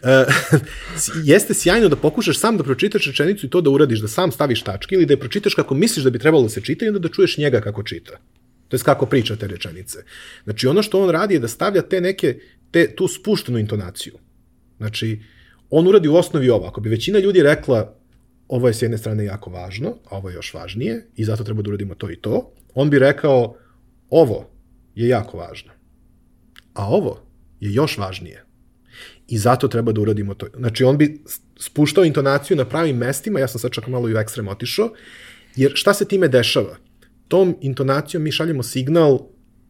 jeste 1.33 1.55
sjajno 1.55 1.89
da 1.89 1.97
pokušaš 1.97 2.39
sam 2.39 2.57
da 2.57 2.65
pročitaš 2.65 3.07
rečenicu 3.07 3.47
i 3.47 3.51
to 3.51 3.61
da 3.61 3.71
uradiš, 3.71 4.01
da 4.01 4.09
sam 4.09 4.33
staviš 4.33 4.63
tačke 4.63 4.95
ili 4.95 5.07
da 5.07 5.13
je 5.13 5.21
pročitaš 5.21 5.55
kako 5.55 5.75
misliš 5.75 6.05
da 6.05 6.11
bi 6.11 6.19
trebalo 6.19 6.43
da 6.43 6.49
se 6.49 6.61
čita 6.61 6.85
i 6.85 6.89
onda 6.89 6.99
da 6.99 7.09
čuješ 7.09 7.39
njega 7.39 7.61
kako 7.61 7.83
čita. 7.83 8.13
To 8.69 8.77
je 8.77 8.81
kako 8.85 9.07
priča 9.07 9.37
te 9.37 9.47
rečenice. 9.47 9.99
Znači, 10.45 10.67
ono 10.67 10.83
što 10.83 11.03
on 11.03 11.11
radi 11.11 11.35
je 11.35 11.41
da 11.41 11.49
stavlja 11.49 11.83
te 11.83 12.01
neke, 12.01 12.39
te, 12.71 12.95
tu 12.97 13.09
spuštenu 13.09 13.59
intonaciju. 13.59 14.15
Znači, 14.77 15.21
on 15.71 15.89
uradi 15.89 16.09
u 16.09 16.17
osnovi 16.17 16.51
ovo. 16.51 16.67
Ako 16.67 16.81
bi 16.81 16.89
većina 16.89 17.19
ljudi 17.19 17.43
rekla 17.43 17.97
ovo 18.49 18.69
je 18.69 18.75
s 18.75 18.83
jedne 18.83 18.99
strane 18.99 19.25
jako 19.25 19.51
važno, 19.51 19.97
a 20.11 20.17
ovo 20.17 20.29
je 20.29 20.35
još 20.35 20.55
važnije 20.55 21.07
i 21.17 21.25
zato 21.25 21.45
treba 21.45 21.63
da 21.63 21.71
uradimo 21.71 21.95
to 21.95 22.11
i 22.11 22.17
to, 22.17 22.53
on 22.75 22.91
bi 22.91 22.99
rekao 22.99 23.57
ovo 24.11 24.51
je 24.95 25.09
jako 25.09 25.39
važno, 25.39 25.73
a 26.75 26.89
ovo 26.89 27.21
je 27.61 27.73
još 27.73 27.99
važnije. 27.99 28.45
I 29.29 29.39
zato 29.39 29.69
treba 29.69 29.93
da 29.93 30.01
uradimo 30.01 30.35
to. 30.35 30.47
Znači, 30.57 30.85
on 30.85 30.99
bi 30.99 31.23
spuštao 31.57 32.05
intonaciju 32.05 32.57
na 32.57 32.65
pravim 32.65 32.97
mestima, 32.97 33.41
ja 33.41 33.49
sam 33.49 33.61
sad 33.61 33.71
čak 33.71 33.87
malo 33.87 34.09
i 34.09 34.15
u 34.15 34.19
ekstrem 34.19 34.49
otišao, 34.49 34.91
jer 35.57 35.73
šta 35.75 35.95
se 35.95 36.09
time 36.09 36.29
dešava? 36.29 36.77
Tom 37.29 37.57
intonacijom 37.61 38.23
mi 38.23 38.33
šaljemo 38.33 38.63
signal 38.63 39.19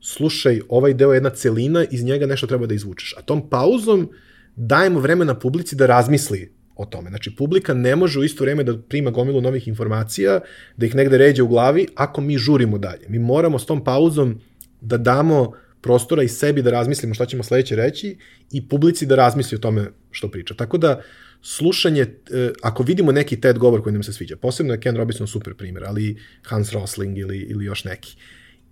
slušaj, 0.00 0.60
ovaj 0.68 0.94
deo 0.94 1.12
je 1.12 1.16
jedna 1.16 1.30
celina, 1.30 1.84
iz 1.90 2.04
njega 2.04 2.26
nešto 2.26 2.46
treba 2.46 2.66
da 2.66 2.74
izvučeš. 2.74 3.14
A 3.18 3.22
tom 3.22 3.48
pauzom 3.50 4.10
dajemo 4.56 5.00
vremena 5.00 5.38
publici 5.38 5.76
da 5.76 5.86
razmisli 5.86 6.52
o 6.76 6.84
tome. 6.84 7.10
Znači, 7.10 7.36
publika 7.36 7.74
ne 7.74 7.96
može 7.96 8.18
u 8.18 8.24
isto 8.24 8.44
vreme 8.44 8.64
da 8.64 8.78
prima 8.78 9.10
gomilu 9.10 9.40
novih 9.40 9.68
informacija, 9.68 10.40
da 10.76 10.86
ih 10.86 10.94
negde 10.94 11.18
ređe 11.18 11.42
u 11.42 11.48
glavi, 11.48 11.86
ako 11.94 12.20
mi 12.20 12.38
žurimo 12.38 12.78
dalje. 12.78 13.06
Mi 13.08 13.18
moramo 13.18 13.58
s 13.58 13.66
tom 13.66 13.84
pauzom 13.84 14.40
da 14.80 14.96
damo 14.96 15.52
prostora 15.80 16.22
i 16.22 16.28
sebi 16.28 16.62
da 16.62 16.70
razmislimo 16.70 17.14
šta 17.14 17.26
ćemo 17.26 17.42
sledeće 17.42 17.76
reći 17.76 18.16
i 18.52 18.68
publici 18.68 19.06
da 19.06 19.16
razmisli 19.16 19.56
o 19.56 19.58
tome 19.58 19.90
što 20.10 20.30
priča. 20.30 20.54
Tako 20.54 20.78
da, 20.78 21.00
slušanje, 21.46 22.00
e, 22.00 22.50
ako 22.62 22.82
vidimo 22.82 23.12
neki 23.12 23.40
TED 23.40 23.58
govor 23.58 23.82
koji 23.82 23.92
nam 23.92 24.02
se 24.02 24.12
sviđa, 24.12 24.36
posebno 24.36 24.74
je 24.74 24.80
Ken 24.80 24.96
Robinson 24.96 25.26
super 25.26 25.54
primjer, 25.54 25.84
ali 25.86 26.16
Hans 26.42 26.72
Rosling 26.72 27.18
ili, 27.18 27.38
ili 27.38 27.64
još 27.64 27.84
neki, 27.84 28.16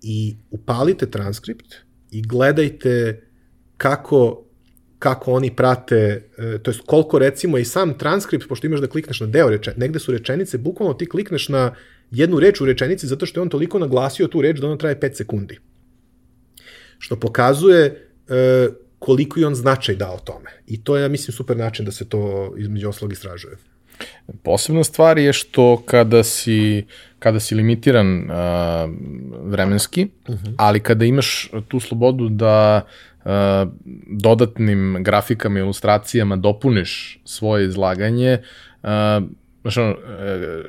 i 0.02 0.37
upalite 0.50 1.11
transkript 1.11 1.74
i 2.11 2.22
gledajte 2.22 3.22
kako 3.76 4.44
kako 4.98 5.32
oni 5.32 5.56
prate, 5.56 6.28
e, 6.38 6.58
to 6.62 6.70
jest 6.70 6.80
koliko 6.87 7.18
recimo 7.18 7.58
i 7.58 7.64
sam 7.64 7.98
transkript, 7.98 8.48
pošto 8.48 8.66
imaš 8.66 8.80
da 8.80 8.87
klikneš 8.87 9.20
na 9.20 9.26
deo 9.26 9.48
rečenice, 9.50 9.80
negde 9.80 9.98
su 9.98 10.12
rečenice, 10.12 10.58
bukvalno 10.58 10.94
ti 10.94 11.08
klikneš 11.08 11.48
na 11.48 11.74
jednu 12.11 12.40
reč 12.40 12.61
u 12.61 12.66
rečenici 12.66 13.06
zato 13.06 13.26
što 13.26 13.40
je 13.40 13.42
on 13.42 13.48
toliko 13.48 13.78
naglasio 13.78 14.26
tu 14.26 14.42
reč 14.42 14.58
da 14.58 14.66
ona 14.66 14.76
traje 14.76 15.00
5 15.00 15.14
sekundi. 15.14 15.58
Što 16.98 17.16
pokazuje 17.16 18.08
e, 18.28 18.68
koliko 19.02 19.40
je 19.40 19.46
on 19.46 19.54
značaj 19.54 19.96
dao 19.96 20.18
tome. 20.18 20.50
I 20.66 20.84
to 20.84 20.96
je, 20.96 21.08
mislim, 21.08 21.34
super 21.34 21.56
način 21.56 21.84
da 21.84 21.92
se 21.92 22.08
to 22.08 22.54
između 22.58 22.88
oslog 22.88 23.12
istražuje. 23.12 23.56
Posebna 24.42 24.84
stvar 24.84 25.18
je 25.18 25.32
što 25.32 25.82
kada 25.86 26.22
si, 26.22 26.86
kada 27.18 27.40
si 27.40 27.54
limitiran 27.54 28.30
uh, 28.30 28.30
vremenski, 29.44 30.08
uh 30.28 30.34
mhm. 30.34 30.44
-huh. 30.44 30.54
ali 30.58 30.80
kada 30.80 31.04
imaš 31.04 31.50
tu 31.68 31.80
slobodu 31.80 32.28
da 32.28 32.86
uh, 33.24 33.30
dodatnim 34.06 34.96
grafikama 35.00 35.58
i 35.58 35.62
ilustracijama 35.62 36.36
dopuniš 36.36 37.20
svoje 37.24 37.66
izlaganje, 37.66 38.38
uh, 38.82 38.88
Znaš, 39.62 39.76
ono, 39.76 39.96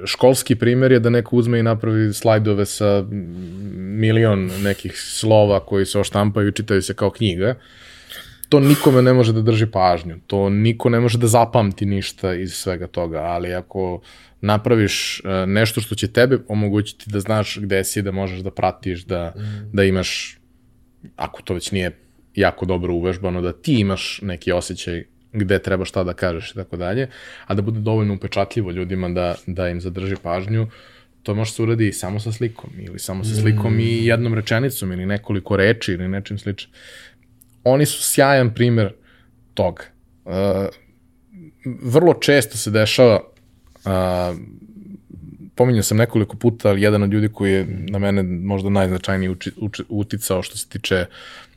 školski 0.05 0.55
primjer 0.55 0.91
je 0.91 0.99
da 0.99 1.09
neko 1.09 1.35
uzme 1.35 1.59
i 1.59 1.63
napravi 1.63 2.13
slajdove 2.13 2.65
sa 2.65 3.05
milion 3.73 4.51
nekih 4.63 4.93
slova 5.01 5.59
koji 5.59 5.85
se 5.85 5.99
oštampaju 5.99 6.47
i 6.47 6.53
čitaju 6.53 6.81
se 6.81 6.93
kao 6.93 7.09
knjiga 7.09 7.55
to 8.49 8.59
nikome 8.59 9.01
ne 9.01 9.13
može 9.13 9.33
da 9.33 9.41
drži 9.41 9.65
pažnju, 9.65 10.19
to 10.27 10.49
niko 10.49 10.89
ne 10.89 10.99
može 10.99 11.17
da 11.17 11.27
zapamti 11.27 11.85
ništa 11.85 12.33
iz 12.33 12.53
svega 12.53 12.87
toga, 12.87 13.19
ali 13.19 13.53
ako 13.53 14.01
napraviš 14.41 15.19
e, 15.19 15.45
nešto 15.47 15.81
što 15.81 15.95
će 15.95 16.07
tebe 16.07 16.37
omogućiti 16.47 17.09
da 17.09 17.19
znaš 17.19 17.57
gde 17.61 17.83
si, 17.83 18.01
da 18.01 18.11
možeš 18.11 18.39
da 18.39 18.51
pratiš, 18.51 19.05
da, 19.05 19.33
mm. 19.35 19.69
da 19.73 19.83
imaš, 19.83 20.37
ako 21.15 21.41
to 21.41 21.53
već 21.53 21.71
nije 21.71 21.91
jako 22.35 22.65
dobro 22.65 22.93
uvežbano, 22.93 23.41
da 23.41 23.53
ti 23.53 23.79
imaš 23.79 24.19
neki 24.21 24.51
osjećaj 24.51 25.03
gde 25.33 25.59
treba 25.59 25.85
šta 25.85 26.03
da 26.03 26.13
kažeš 26.13 26.51
i 26.51 26.55
tako 26.55 26.77
dalje, 26.77 27.07
a 27.47 27.53
da 27.53 27.61
bude 27.61 27.79
dovoljno 27.79 28.13
upečatljivo 28.13 28.71
ljudima 28.71 29.09
da, 29.09 29.35
da 29.47 29.69
im 29.69 29.81
zadrži 29.81 30.15
pažnju, 30.23 30.67
to 31.23 31.35
može 31.35 31.51
se 31.51 31.63
uradi 31.63 31.93
samo 31.93 32.19
sa 32.19 32.31
slikom 32.31 32.69
ili 32.79 32.99
samo 32.99 33.23
sa 33.23 33.35
slikom 33.35 33.75
mm. 33.75 33.79
i 33.79 34.05
jednom 34.05 34.33
rečenicom 34.33 34.91
ili 34.91 35.05
nekoliko 35.05 35.57
reči 35.57 35.91
ili 35.91 36.07
nečim 36.07 36.37
sličnim 36.37 36.73
oni 37.63 37.85
su 37.85 38.03
sjajan 38.03 38.53
primer 38.53 38.93
toga. 39.53 39.83
Uh, 40.25 40.33
vrlo 41.81 42.13
često 42.13 42.57
se 42.57 42.71
dešava, 42.71 43.19
uh, 43.85 44.37
pominjao 45.55 45.83
sam 45.83 45.97
nekoliko 45.97 46.37
puta, 46.37 46.69
ali 46.69 46.81
jedan 46.81 47.03
od 47.03 47.13
ljudi 47.13 47.29
koji 47.33 47.53
je 47.53 47.67
na 47.89 47.99
mene 47.99 48.23
možda 48.23 48.69
najznačajniji 48.69 49.29
uči, 49.29 49.51
uči, 49.57 49.83
uticao 49.89 50.43
što 50.43 50.57
se 50.57 50.69
tiče 50.69 51.05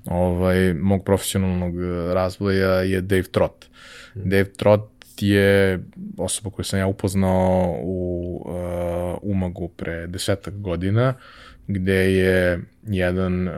ovaj, 0.05 0.75
mog 0.75 1.05
profesionalnog 1.05 1.75
razvoja 2.12 2.71
je 2.71 3.01
Dave 3.01 3.23
Trott. 3.23 3.66
Mm. 4.14 4.29
Dave 4.31 4.53
Trott 4.53 4.90
je 5.21 5.81
osoba 6.19 6.51
koju 6.51 6.64
sam 6.64 6.79
ja 6.79 6.87
upoznao 6.87 7.77
u 7.83 8.42
uh, 8.45 9.19
Umagu 9.23 9.69
pre 9.69 10.07
desetak 10.07 10.55
godina. 10.55 11.09
Uh, 11.09 11.45
gde 11.68 12.14
je 12.14 12.61
jedan 12.87 13.48
uh, 13.48 13.55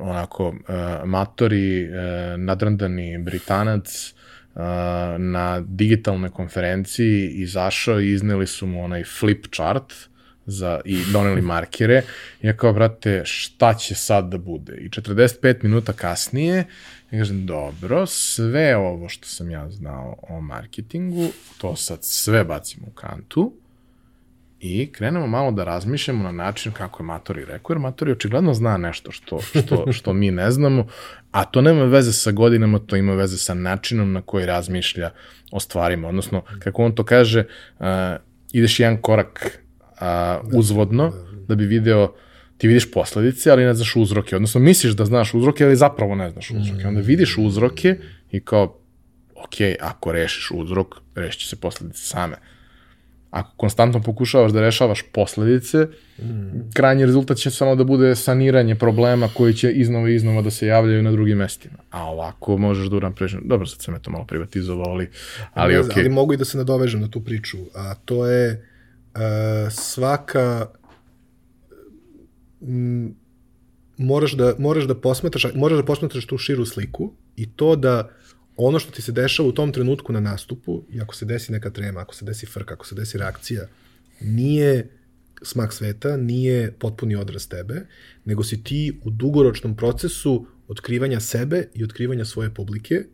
onako 0.00 0.48
uh, 0.48 0.54
matori, 1.04 1.88
uh, 1.88 1.94
nadrandani 2.40 3.18
Britanac 3.18 4.14
uh, 4.54 4.62
na 5.18 5.60
digitalnoj 5.66 6.30
konferenciji 6.30 7.28
izašao 7.28 8.00
i 8.00 8.12
izneli 8.12 8.46
su 8.46 8.66
mu 8.66 8.84
onaj 8.84 9.04
flip 9.04 9.46
chart 9.54 9.92
za, 10.46 10.80
i 10.84 10.98
doneli 11.12 11.40
markere. 11.54 12.02
I 12.42 12.46
ja 12.46 12.56
kao, 12.56 12.72
brate, 12.72 13.22
šta 13.24 13.74
će 13.74 13.94
sad 13.94 14.28
da 14.28 14.38
bude? 14.38 14.76
I 14.76 14.88
45 14.88 15.62
minuta 15.62 15.92
kasnije, 15.92 16.64
ja 17.10 17.18
kažem, 17.18 17.46
dobro, 17.46 18.06
sve 18.06 18.76
ovo 18.76 19.08
što 19.08 19.26
sam 19.26 19.50
ja 19.50 19.70
znao 19.70 20.16
o 20.22 20.40
marketingu, 20.40 21.28
to 21.58 21.76
sad 21.76 21.98
sve 22.02 22.44
bacimo 22.44 22.86
u 22.86 22.90
kantu 22.90 23.52
i 24.66 24.92
krenemo 24.92 25.26
malo 25.26 25.50
da 25.50 25.64
razmišljamo 25.64 26.24
na 26.24 26.32
način 26.32 26.72
kako 26.72 27.02
je 27.02 27.06
Matori 27.06 27.44
rekao, 27.44 27.74
jer 27.74 27.78
Matori 27.78 28.12
očigledno 28.12 28.54
zna 28.54 28.76
nešto 28.76 29.10
što, 29.10 29.40
što, 29.40 29.84
što 29.92 30.12
mi 30.12 30.30
ne 30.30 30.50
znamo, 30.50 30.86
a 31.30 31.44
to 31.44 31.60
nema 31.60 31.84
veze 31.84 32.12
sa 32.12 32.30
godinama, 32.30 32.78
to 32.78 32.96
ima 32.96 33.14
veze 33.14 33.38
sa 33.38 33.54
načinom 33.54 34.12
na 34.12 34.22
koji 34.22 34.46
razmišlja 34.46 35.10
o 35.52 35.60
stvarima. 35.60 36.08
Odnosno, 36.08 36.42
kako 36.58 36.84
on 36.84 36.94
to 36.94 37.04
kaže, 37.04 37.44
uh, 37.78 37.86
ideš 38.52 38.80
jedan 38.80 38.96
korak 38.96 39.60
uh, 39.80 40.58
uzvodno 40.58 41.12
da 41.48 41.54
bi 41.54 41.66
video 41.66 42.14
ti 42.58 42.68
vidiš 42.68 42.90
posledice, 42.90 43.50
ali 43.50 43.64
ne 43.64 43.74
znaš 43.74 43.96
uzroke. 43.96 44.36
Odnosno, 44.36 44.60
misliš 44.60 44.92
da 44.92 45.04
znaš 45.04 45.34
uzroke, 45.34 45.64
ali 45.64 45.76
zapravo 45.76 46.14
ne 46.14 46.30
znaš 46.30 46.50
uzroke. 46.50 46.86
Onda 46.86 47.00
vidiš 47.00 47.38
uzroke 47.38 47.98
i 48.30 48.40
kao, 48.40 48.78
ok, 49.34 49.54
ako 49.80 50.12
rešiš 50.12 50.50
uzrok, 50.54 50.94
rešit 51.14 51.48
se 51.48 51.56
posledice 51.56 52.02
same 52.02 52.36
ako 53.34 53.50
konstantno 53.56 54.02
pokušavaš 54.02 54.52
da 54.52 54.60
rešavaš 54.60 55.02
posledice, 55.12 55.78
mm. 56.18 56.70
krajnji 56.74 57.06
rezultat 57.06 57.36
će 57.36 57.50
samo 57.50 57.74
da 57.74 57.84
bude 57.84 58.14
saniranje 58.14 58.74
problema 58.74 59.28
koji 59.34 59.54
će 59.54 59.72
iznova 59.72 60.10
i 60.10 60.14
iznova 60.14 60.42
da 60.42 60.50
se 60.50 60.66
javljaju 60.66 61.02
na 61.02 61.10
drugim 61.12 61.38
mestima. 61.38 61.74
A 61.90 62.04
ovako 62.10 62.56
možeš 62.56 62.86
da 62.86 62.96
uram 62.96 63.14
Dobro, 63.44 63.66
sad 63.66 63.82
sam 63.82 64.00
to 64.00 64.10
malo 64.10 64.24
privatizovao, 64.24 64.86
ali, 64.86 65.10
ali 65.54 65.78
okej. 65.78 65.88
Okay. 65.88 65.98
Ali 65.98 66.08
mogu 66.08 66.32
i 66.32 66.36
da 66.36 66.44
se 66.44 66.58
nadovežem 66.58 67.00
na 67.00 67.08
tu 67.08 67.20
priču. 67.20 67.58
A 67.74 67.94
to 67.94 68.26
je 68.26 68.66
uh, 69.14 69.20
svaka... 69.72 70.66
M, 72.62 73.14
moraš 73.96 74.32
da, 74.32 74.54
moraš 74.58 74.84
da 74.84 74.94
posmetraš, 74.94 75.46
moraš 75.54 75.78
da 75.78 75.84
posmetraš 75.84 76.26
tu 76.26 76.38
širu 76.38 76.66
sliku 76.66 77.12
i 77.36 77.50
to 77.50 77.76
da 77.76 78.10
ono 78.56 78.78
što 78.78 78.90
ti 78.90 79.02
se 79.02 79.12
dešava 79.12 79.48
u 79.48 79.52
tom 79.52 79.72
trenutku 79.72 80.12
na 80.12 80.20
nastupu, 80.20 80.82
i 80.90 81.00
ako 81.00 81.14
se 81.14 81.24
desi 81.24 81.52
neka 81.52 81.70
trema, 81.70 82.00
ako 82.00 82.14
se 82.14 82.24
desi 82.24 82.46
frka, 82.46 82.74
ako 82.74 82.86
se 82.86 82.94
desi 82.94 83.18
reakcija, 83.18 83.66
nije 84.20 84.90
smak 85.42 85.72
sveta, 85.72 86.16
nije 86.16 86.72
potpuni 86.72 87.16
odraz 87.16 87.48
tebe, 87.48 87.86
nego 88.24 88.44
si 88.44 88.64
ti 88.64 89.00
u 89.04 89.10
dugoročnom 89.10 89.76
procesu 89.76 90.46
otkrivanja 90.68 91.20
sebe 91.20 91.68
i 91.74 91.84
otkrivanja 91.84 92.24
svoje 92.24 92.54
publike 92.54 93.04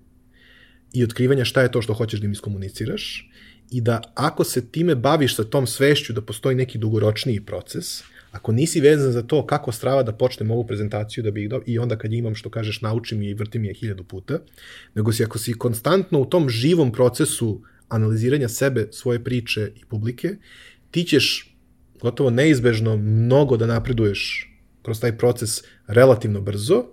i 0.93 1.05
otkrivanja 1.05 1.45
šta 1.45 1.63
je 1.63 1.73
to 1.73 1.83
što 1.83 1.95
hoćeš 1.95 2.21
da 2.21 2.27
im 2.27 2.33
iskomuniciraš 2.33 3.31
i 3.71 3.81
da 3.81 4.03
ako 4.15 4.45
se 4.45 4.67
time 4.67 4.95
baviš 4.95 5.37
sa 5.37 5.45
tom 5.45 5.67
svešću 5.67 6.13
da 6.13 6.23
postoji 6.23 6.57
neki 6.57 6.79
dugoročniji 6.79 7.41
proces, 7.41 8.03
Ako 8.33 8.53
nisi 8.53 8.81
vezan 8.81 9.13
za 9.13 9.23
to 9.23 9.47
kako 9.47 9.73
strava 9.73 10.03
da 10.03 10.13
počnem 10.13 10.51
ovu 10.51 10.67
prezentaciju 10.67 11.25
da 11.25 11.31
bi 11.31 11.43
ih 11.43 11.51
do... 11.51 11.63
i 11.67 11.79
onda 11.79 11.99
kad 11.99 12.13
imam 12.13 12.35
što 12.35 12.51
kažeš 12.51 12.81
naučim 12.81 13.23
je 13.23 13.31
i 13.31 13.35
vrtim 13.35 13.65
je 13.65 13.75
hiljadu 13.75 14.05
puta, 14.05 14.39
nego 14.95 15.13
si 15.13 15.25
ako 15.25 15.39
si 15.39 15.59
konstantno 15.59 16.21
u 16.21 16.27
tom 16.27 16.49
živom 16.49 16.93
procesu 16.93 17.63
analiziranja 17.89 18.49
sebe, 18.49 18.89
svoje 18.91 19.25
priče 19.25 19.73
i 19.77 19.85
publike, 19.85 20.37
ti 20.91 21.05
ćeš 21.05 21.57
gotovo 22.01 22.31
neizbežno 22.31 22.97
mnogo 22.97 23.57
da 23.57 23.67
napreduješ 23.67 24.47
kroz 24.83 25.01
taj 25.01 25.19
proces 25.19 25.63
relativno 25.87 26.41
brzo 26.41 26.85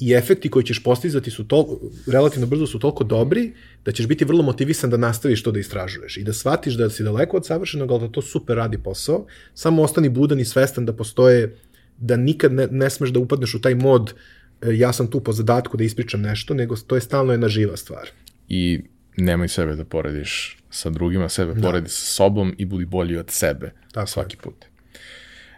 i 0.00 0.12
efekti 0.12 0.50
koji 0.50 0.64
ćeš 0.64 0.82
postizati 0.82 1.30
su 1.30 1.48
to, 1.48 1.80
relativno 2.06 2.46
brzo 2.46 2.66
su 2.66 2.78
toliko 2.78 3.04
dobri 3.04 3.52
da 3.84 3.92
ćeš 3.92 4.06
biti 4.06 4.24
vrlo 4.24 4.42
motivisan 4.42 4.90
da 4.90 4.96
nastaviš 4.96 5.42
to 5.42 5.52
da 5.52 5.58
istražuješ 5.58 6.16
i 6.16 6.22
da 6.24 6.32
shvatiš 6.32 6.74
da 6.74 6.90
si 6.90 7.02
daleko 7.02 7.36
od 7.36 7.46
savršenog, 7.46 7.90
ali 7.90 8.00
da 8.00 8.08
to 8.08 8.22
super 8.22 8.56
radi 8.56 8.78
posao. 8.78 9.26
Samo 9.54 9.82
ostani 9.82 10.08
budan 10.08 10.40
i 10.40 10.44
svestan 10.44 10.86
da 10.86 10.92
postoje, 10.92 11.56
da 11.98 12.16
nikad 12.16 12.52
ne, 12.52 12.68
ne 12.70 12.90
smeš 12.90 13.10
da 13.10 13.20
upadneš 13.20 13.54
u 13.54 13.60
taj 13.60 13.74
mod 13.74 14.14
e, 14.62 14.78
ja 14.78 14.92
sam 14.92 15.10
tu 15.10 15.20
po 15.20 15.32
zadatku 15.32 15.76
da 15.76 15.84
ispričam 15.84 16.20
nešto, 16.20 16.54
nego 16.54 16.76
to 16.76 16.94
je 16.94 17.00
stalno 17.00 17.32
jedna 17.32 17.48
živa 17.48 17.76
stvar. 17.76 18.08
I 18.48 18.80
nemoj 19.16 19.48
sebe 19.48 19.76
da 19.76 19.84
porediš 19.84 20.58
sa 20.70 20.90
drugima, 20.90 21.28
sebe 21.28 21.54
da. 21.54 21.60
poredi 21.60 21.88
sa 21.88 22.04
sobom 22.14 22.54
i 22.58 22.64
budi 22.64 22.84
bolji 22.84 23.16
od 23.16 23.30
sebe 23.30 23.72
Tako 23.92 24.06
svaki 24.06 24.36
je. 24.36 24.40
put. 24.40 24.64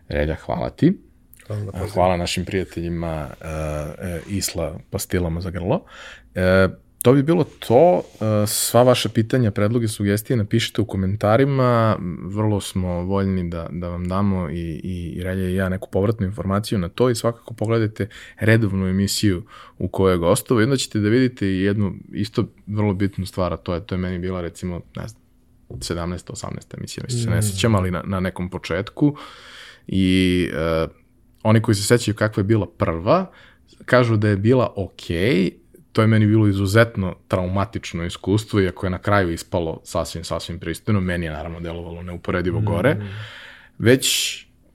Relja, 0.08 0.34
hvala 0.34 0.70
ti. 0.70 0.92
Hvala, 1.54 1.86
na 1.86 1.92
hvala 1.92 2.16
našim 2.16 2.44
prijateljima 2.44 3.28
uh, 3.40 4.32
Isla 4.32 4.78
pastilama 4.90 5.40
za 5.40 5.50
grlo. 5.50 5.84
Uh, 6.34 6.72
to 7.02 7.12
bi 7.12 7.22
bilo 7.22 7.44
to. 7.44 7.96
Uh, 7.96 8.02
sva 8.46 8.82
vaša 8.82 9.08
pitanja, 9.08 9.50
predloge, 9.50 9.88
sugestije 9.88 10.36
napišite 10.36 10.80
u 10.80 10.84
komentarima. 10.84 11.96
Vrlo 12.24 12.60
smo 12.60 12.88
voljni 12.88 13.50
da, 13.50 13.68
da 13.70 13.88
vam 13.88 14.08
damo 14.08 14.50
i, 14.50 14.80
i, 14.84 15.12
i 15.16 15.22
Relja 15.22 15.48
i 15.48 15.54
ja 15.54 15.68
neku 15.68 15.88
povratnu 15.90 16.26
informaciju 16.26 16.78
na 16.78 16.88
to 16.88 17.10
i 17.10 17.14
svakako 17.14 17.54
pogledajte 17.54 18.08
redovnu 18.40 18.86
emisiju 18.86 19.42
u 19.78 19.88
kojoj 19.88 20.14
je 20.14 20.18
gostovo 20.18 20.60
i 20.60 20.64
onda 20.64 20.76
ćete 20.76 20.98
da 20.98 21.08
vidite 21.08 21.46
i 21.46 21.60
jednu 21.60 21.94
isto 22.12 22.44
vrlo 22.66 22.94
bitnu 22.94 23.26
stvar, 23.26 23.52
a 23.52 23.56
to 23.56 23.74
je, 23.74 23.86
to 23.86 23.94
je 23.94 23.98
meni 23.98 24.18
bila 24.18 24.40
recimo, 24.40 24.80
ne 24.96 25.08
znam, 25.08 25.22
17. 25.68 26.32
18. 26.32 26.78
emisija, 26.78 27.04
mislim 27.04 27.22
se 27.22 27.30
ne 27.30 27.38
mm. 27.38 27.42
sećam, 27.42 27.74
ali 27.74 27.90
na, 27.90 28.02
na 28.06 28.20
nekom 28.20 28.50
početku 28.50 29.16
i 29.86 30.48
uh, 30.52 31.01
oni 31.42 31.62
koji 31.62 31.74
se 31.74 31.82
sećaju 31.82 32.14
kakva 32.14 32.40
je 32.40 32.44
bila 32.44 32.66
prva, 32.66 33.30
kažu 33.84 34.16
da 34.16 34.28
je 34.28 34.36
bila 34.36 34.72
okej, 34.76 35.16
okay, 35.16 35.50
to 35.92 36.00
je 36.00 36.06
meni 36.06 36.26
bilo 36.26 36.48
izuzetno 36.48 37.14
traumatično 37.28 38.04
iskustvo, 38.04 38.60
iako 38.60 38.86
je 38.86 38.90
na 38.90 38.98
kraju 38.98 39.32
ispalo 39.32 39.80
sasvim, 39.84 40.24
sasvim 40.24 40.58
pristojno, 40.58 41.00
meni 41.00 41.26
je 41.26 41.32
naravno 41.32 41.60
delovalo 41.60 42.02
neuporedivo 42.02 42.60
mm. 42.60 42.64
gore, 42.64 42.96
već 43.78 44.06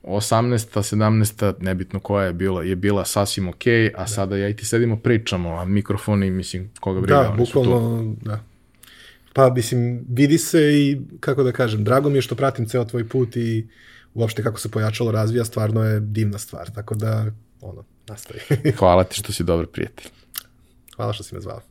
18. 0.03 0.95
17. 0.95 1.53
nebitno 1.59 1.99
koja 1.99 2.25
je 2.25 2.33
bila, 2.33 2.63
je 2.63 2.75
bila 2.75 3.05
sasvim 3.05 3.47
okej, 3.47 3.73
okay, 3.73 3.91
a 3.95 3.99
da. 3.99 4.07
sada 4.07 4.37
ja 4.37 4.49
i 4.49 4.55
ti 4.55 4.65
sedimo 4.65 4.97
pričamo, 4.97 5.49
a 5.49 5.65
mikrofoni, 5.65 6.31
mislim, 6.31 6.69
koga 6.79 7.01
briga, 7.01 7.23
da, 7.23 7.35
bukvalno, 7.37 8.15
da. 8.21 8.39
Pa, 9.33 9.53
mislim, 9.53 10.05
vidi 10.09 10.37
se 10.37 10.59
i, 10.61 11.01
kako 11.19 11.43
da 11.43 11.51
kažem, 11.51 11.83
drago 11.83 12.09
mi 12.09 12.17
je 12.17 12.21
što 12.21 12.35
pratim 12.35 12.65
ceo 12.65 12.85
tvoj 12.85 13.09
put 13.09 13.35
i 13.35 13.67
uopšte 14.17 14.43
kako 14.43 14.59
se 14.59 14.71
pojačalo 14.71 15.11
razvija, 15.11 15.45
stvarno 15.45 15.83
je 15.83 15.99
divna 15.99 16.37
stvar, 16.37 16.69
tako 16.69 16.95
da, 16.95 17.25
ono, 17.61 17.83
nastavi. 18.07 18.39
Hvala 18.79 19.03
ti 19.03 19.15
što 19.15 19.31
si 19.31 19.43
dobar 19.43 19.65
prijatelj. 19.65 20.11
Hvala 20.95 21.13
što 21.13 21.23
si 21.23 21.35
me 21.35 21.41
zvao. 21.41 21.61